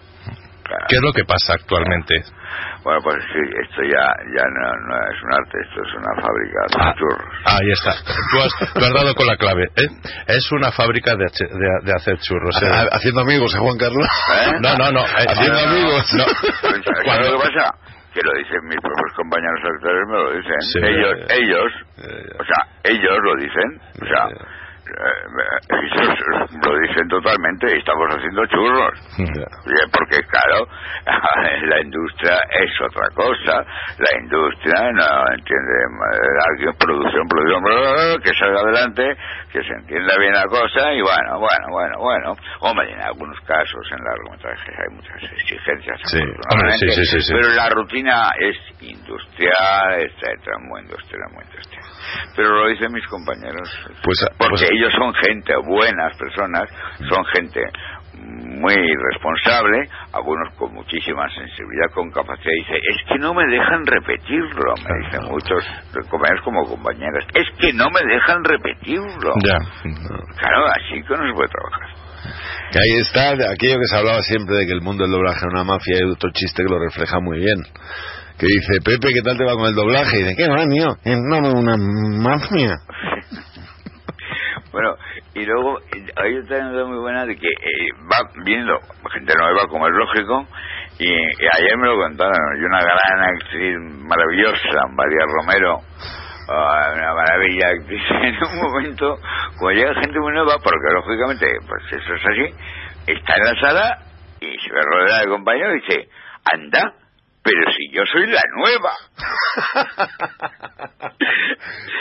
[0.89, 2.15] ¿Qué es lo que pasa actualmente?
[2.83, 4.07] Bueno, pues sí, esto ya,
[4.37, 7.35] ya no, es un arte, esto es una fábrica de ah, churros.
[7.45, 7.93] Ahí está.
[8.31, 9.65] Tú has, dado con la clave.
[9.77, 9.89] ¿eh?
[10.29, 11.27] Es una fábrica de,
[11.83, 12.55] de, hacer churros.
[12.63, 12.89] ¿eh?
[12.93, 14.07] Haciendo amigos, ¿eh, Juan Carlos?
[14.07, 14.53] ¿Eh?
[14.61, 15.03] No, no, no.
[15.03, 16.15] Haciendo amigos.
[16.15, 16.25] No.
[16.25, 17.75] ¿Sabes lo que pasa?
[18.15, 20.85] Que lo dicen mis propios compañeros actores, me lo dicen.
[20.85, 21.73] ellos, ellos,
[22.41, 23.81] o sea, ellos lo dicen.
[24.01, 24.56] O sea eh,
[26.65, 28.95] lo dicen totalmente, estamos haciendo churros.
[29.93, 30.67] Porque claro,
[31.67, 33.65] la industria es otra cosa.
[33.99, 35.75] La industria no entiende
[36.49, 39.17] alguien producción, producción, que salga adelante,
[39.53, 42.37] que se entienda bien la cosa y bueno, bueno, bueno, bueno.
[42.61, 46.01] Hombre, en algunos casos en largometrajes hay muchas exigencias.
[47.31, 51.76] pero la rutina es industrial, etcétera, muy industrial, muy industrial.
[52.35, 53.69] Pero lo dicen mis compañeros.
[54.03, 56.71] Pues, porque pues- ellos son gente, buenas personas,
[57.09, 57.61] son gente
[58.19, 58.75] muy
[59.13, 62.53] responsable, algunos con muchísima sensibilidad, con capacidad.
[62.57, 65.65] Dice, es que no me dejan repetirlo, me dicen muchos
[66.09, 67.25] compañeros como compañeras.
[67.35, 69.33] Es que no me dejan repetirlo.
[69.45, 69.59] Ya.
[70.39, 72.07] Claro, así que no se puede trabajar.
[72.73, 75.51] Que ahí está aquello que se hablaba siempre de que el mundo del doblaje era
[75.51, 77.63] una mafia y otro chiste que lo refleja muy bien
[78.39, 80.19] que dice, Pepe, ¿qué tal te va con el doblaje?
[80.19, 80.89] Y dice, ¿qué va, tío?
[81.05, 82.77] Es no, una mafia.
[84.73, 84.95] bueno,
[85.35, 85.79] y luego
[86.17, 88.79] hay otra anécdota muy buena de que eh, va viendo
[89.11, 90.47] gente nueva, como es lógico,
[90.99, 95.81] y, ayer me lo contaron, y una gran actriz maravillosa, María Romero,
[96.51, 99.19] ah, una maravilla actriz, en un momento,
[99.59, 103.99] cuando llega gente muy nueva, porque lógicamente, pues eso es así, está en la sala
[104.41, 106.09] y se ve rodeada de compañeros y dice,
[106.53, 106.93] anda,
[107.47, 108.91] pero si yo soy la nueva.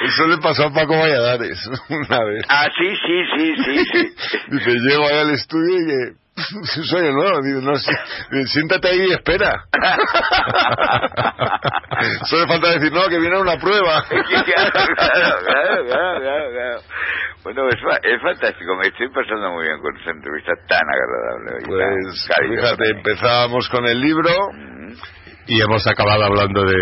[0.05, 2.43] Eso le pasó a Paco Valladares una vez.
[2.49, 4.15] Ah, sí, sí, sí, sí, sí.
[4.49, 6.15] Dice, llego ahí al estudio y que
[6.83, 7.41] soy el nuevo.
[7.43, 7.75] Dice, no,
[8.47, 9.65] siéntate ahí y espera.
[12.25, 14.03] Solo falta decir, no, que viene una prueba.
[14.07, 16.81] claro, claro, claro, claro, claro.
[17.43, 21.63] Bueno, es, es, fantástico, me estoy pasando muy bien con esta entrevista tan agradable.
[21.67, 24.31] Pues, fíjate, empezábamos con el libro.
[25.47, 26.75] Y hemos acabado hablando de,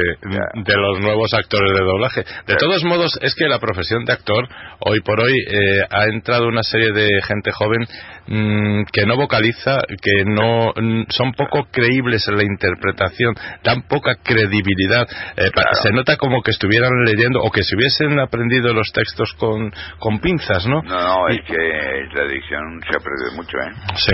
[0.64, 2.24] de, los nuevos actores de doblaje.
[2.48, 4.48] De todos modos, es que la profesión de actor,
[4.80, 7.86] hoy por hoy, eh, ha entrado una serie de gente joven
[8.28, 14.16] mm, que no vocaliza, que no mm, son poco creíbles en la interpretación, dan poca
[14.24, 15.08] credibilidad.
[15.38, 15.50] Eh,
[15.82, 20.20] se nota como que estuvieran leyendo o que se hubiesen aprendido los textos con, con
[20.20, 20.82] pinzas, ¿no?
[20.82, 23.72] No, no, es que la edición se ha perdido mucho, ¿eh?
[23.96, 24.12] Sí.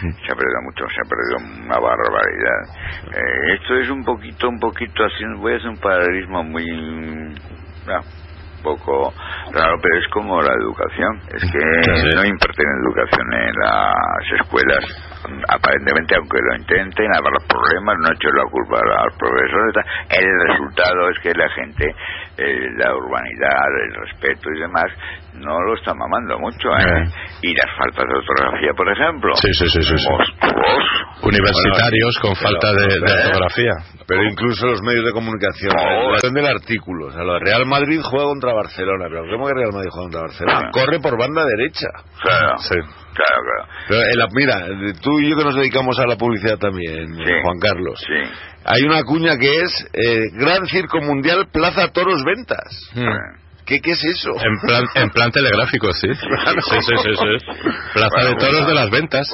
[0.00, 2.60] Se ha perdido mucho, se ha perdido una barbaridad.
[3.06, 6.64] Eh, esto es un poquito, un poquito así, voy a hacer un paralelismo muy...
[7.88, 8.00] Ah,
[8.66, 9.14] poco
[9.54, 11.12] raro, pero es como la educación.
[11.30, 11.62] Es que
[12.16, 14.82] no imparten educación en las escuelas,
[15.48, 19.72] aparentemente, aunque lo intenten, habrá problemas, no echo la culpa a los profesores.
[20.10, 21.94] El resultado es que la gente,
[22.38, 24.90] eh, la urbanidad, el respeto y demás,
[25.38, 27.08] no lo está mamando mucho, ¿eh?
[27.42, 29.34] Y las faltas de ortografía, por ejemplo.
[29.36, 29.82] Sí, sí, sí.
[29.82, 29.94] sí,
[31.22, 33.72] Universitarios con falta de, ortografía.
[34.06, 35.72] Pero incluso los medios de comunicación.
[35.78, 36.12] Oh.
[36.12, 37.06] La del artículo.
[37.06, 39.06] O sea, lo Real Madrid juega contra Barcelona.
[39.08, 40.60] Pero ¿cómo que Real Madrid juega contra Barcelona?
[40.66, 40.70] Ah.
[40.72, 41.88] Corre por banda derecha.
[42.22, 42.58] Claro.
[42.58, 42.74] Sí.
[42.74, 43.68] Claro, claro.
[43.88, 47.98] Pero, mira, tú y yo que nos dedicamos a la publicidad también, Juan Carlos.
[48.06, 48.30] Sí.
[48.64, 52.90] Hay una cuña que es eh, Gran Circo Mundial Plaza Toros Ventas.
[52.94, 53.45] Hmm.
[53.66, 54.30] ¿Qué, ¿Qué, es eso?
[54.30, 56.08] En plan, en plan telegráfico, sí.
[56.14, 57.12] Sí, sí, sí,
[57.92, 59.28] Plaza de toros de las ventas.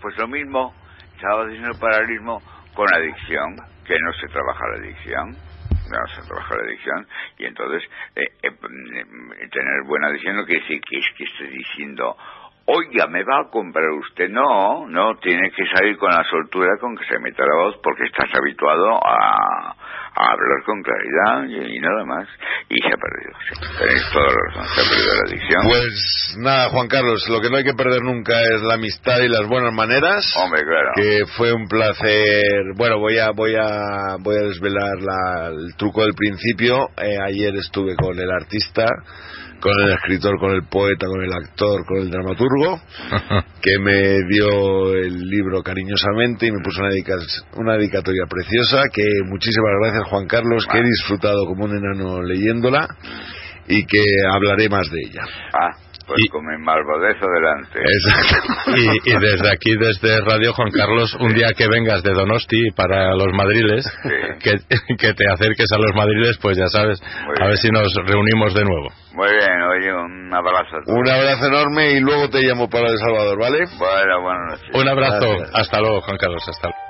[0.00, 0.74] pues lo mismo,
[1.16, 2.42] estaba diciendo el paralelismo
[2.74, 5.36] con adicción, que no se trabaja la adicción.
[5.90, 7.06] No se trabaja la adicción.
[7.38, 7.82] Y entonces,
[8.14, 12.16] eh, eh, mm, tener buena adicción no quiere decir que es que esté diciendo
[12.66, 14.28] oiga, ¿me va a comprar usted?
[14.28, 18.04] No, no, tiene que salir con la soltura con que se meta la voz porque
[18.04, 19.76] estás habituado a,
[20.14, 22.28] hablar con claridad y, nada más.
[22.68, 25.62] Y se ha perdido, Tenéis toda la razón, se ha perdido la adicción.
[25.66, 29.28] Pues nada, Juan Carlos, lo que no hay que perder nunca es la amistad y
[29.28, 30.34] las buenas maneras.
[30.36, 30.90] Hombre, claro.
[30.94, 32.74] Que fue un placer.
[32.76, 34.98] Bueno, voy a, voy a, voy a desvelar
[35.52, 36.88] el truco del principio.
[36.96, 38.86] Eh, ayer estuve con el artista
[39.60, 42.80] con el escritor, con el poeta, con el actor, con el dramaturgo,
[43.62, 46.90] que me dio el libro cariñosamente y me puso una,
[47.56, 52.88] una dedicatoria preciosa, que muchísimas gracias Juan Carlos, que he disfrutado como un enano leyéndola
[53.68, 54.02] y que
[54.32, 55.22] hablaré más de ella.
[55.52, 55.76] Ah,
[56.16, 57.78] pues con mi malvadez adelante.
[57.78, 58.70] Exacto.
[58.76, 63.14] Y, y desde aquí, desde Radio Juan Carlos, un día que vengas de Donosti para
[63.14, 63.86] los madriles,
[64.42, 64.56] que,
[64.96, 68.54] que te acerques a los madriles, pues ya sabes, Muy a ver si nos reunimos
[68.54, 68.88] de nuevo.
[69.14, 70.76] Muy bien, oye, un abrazo.
[70.86, 73.58] Un abrazo enorme y luego te llamo para El Salvador, ¿vale?
[73.78, 74.74] Bueno, buenas noches.
[74.74, 75.28] Un abrazo.
[75.30, 75.50] Gracias.
[75.54, 76.42] Hasta luego, Juan Carlos.
[76.48, 76.89] Hasta luego.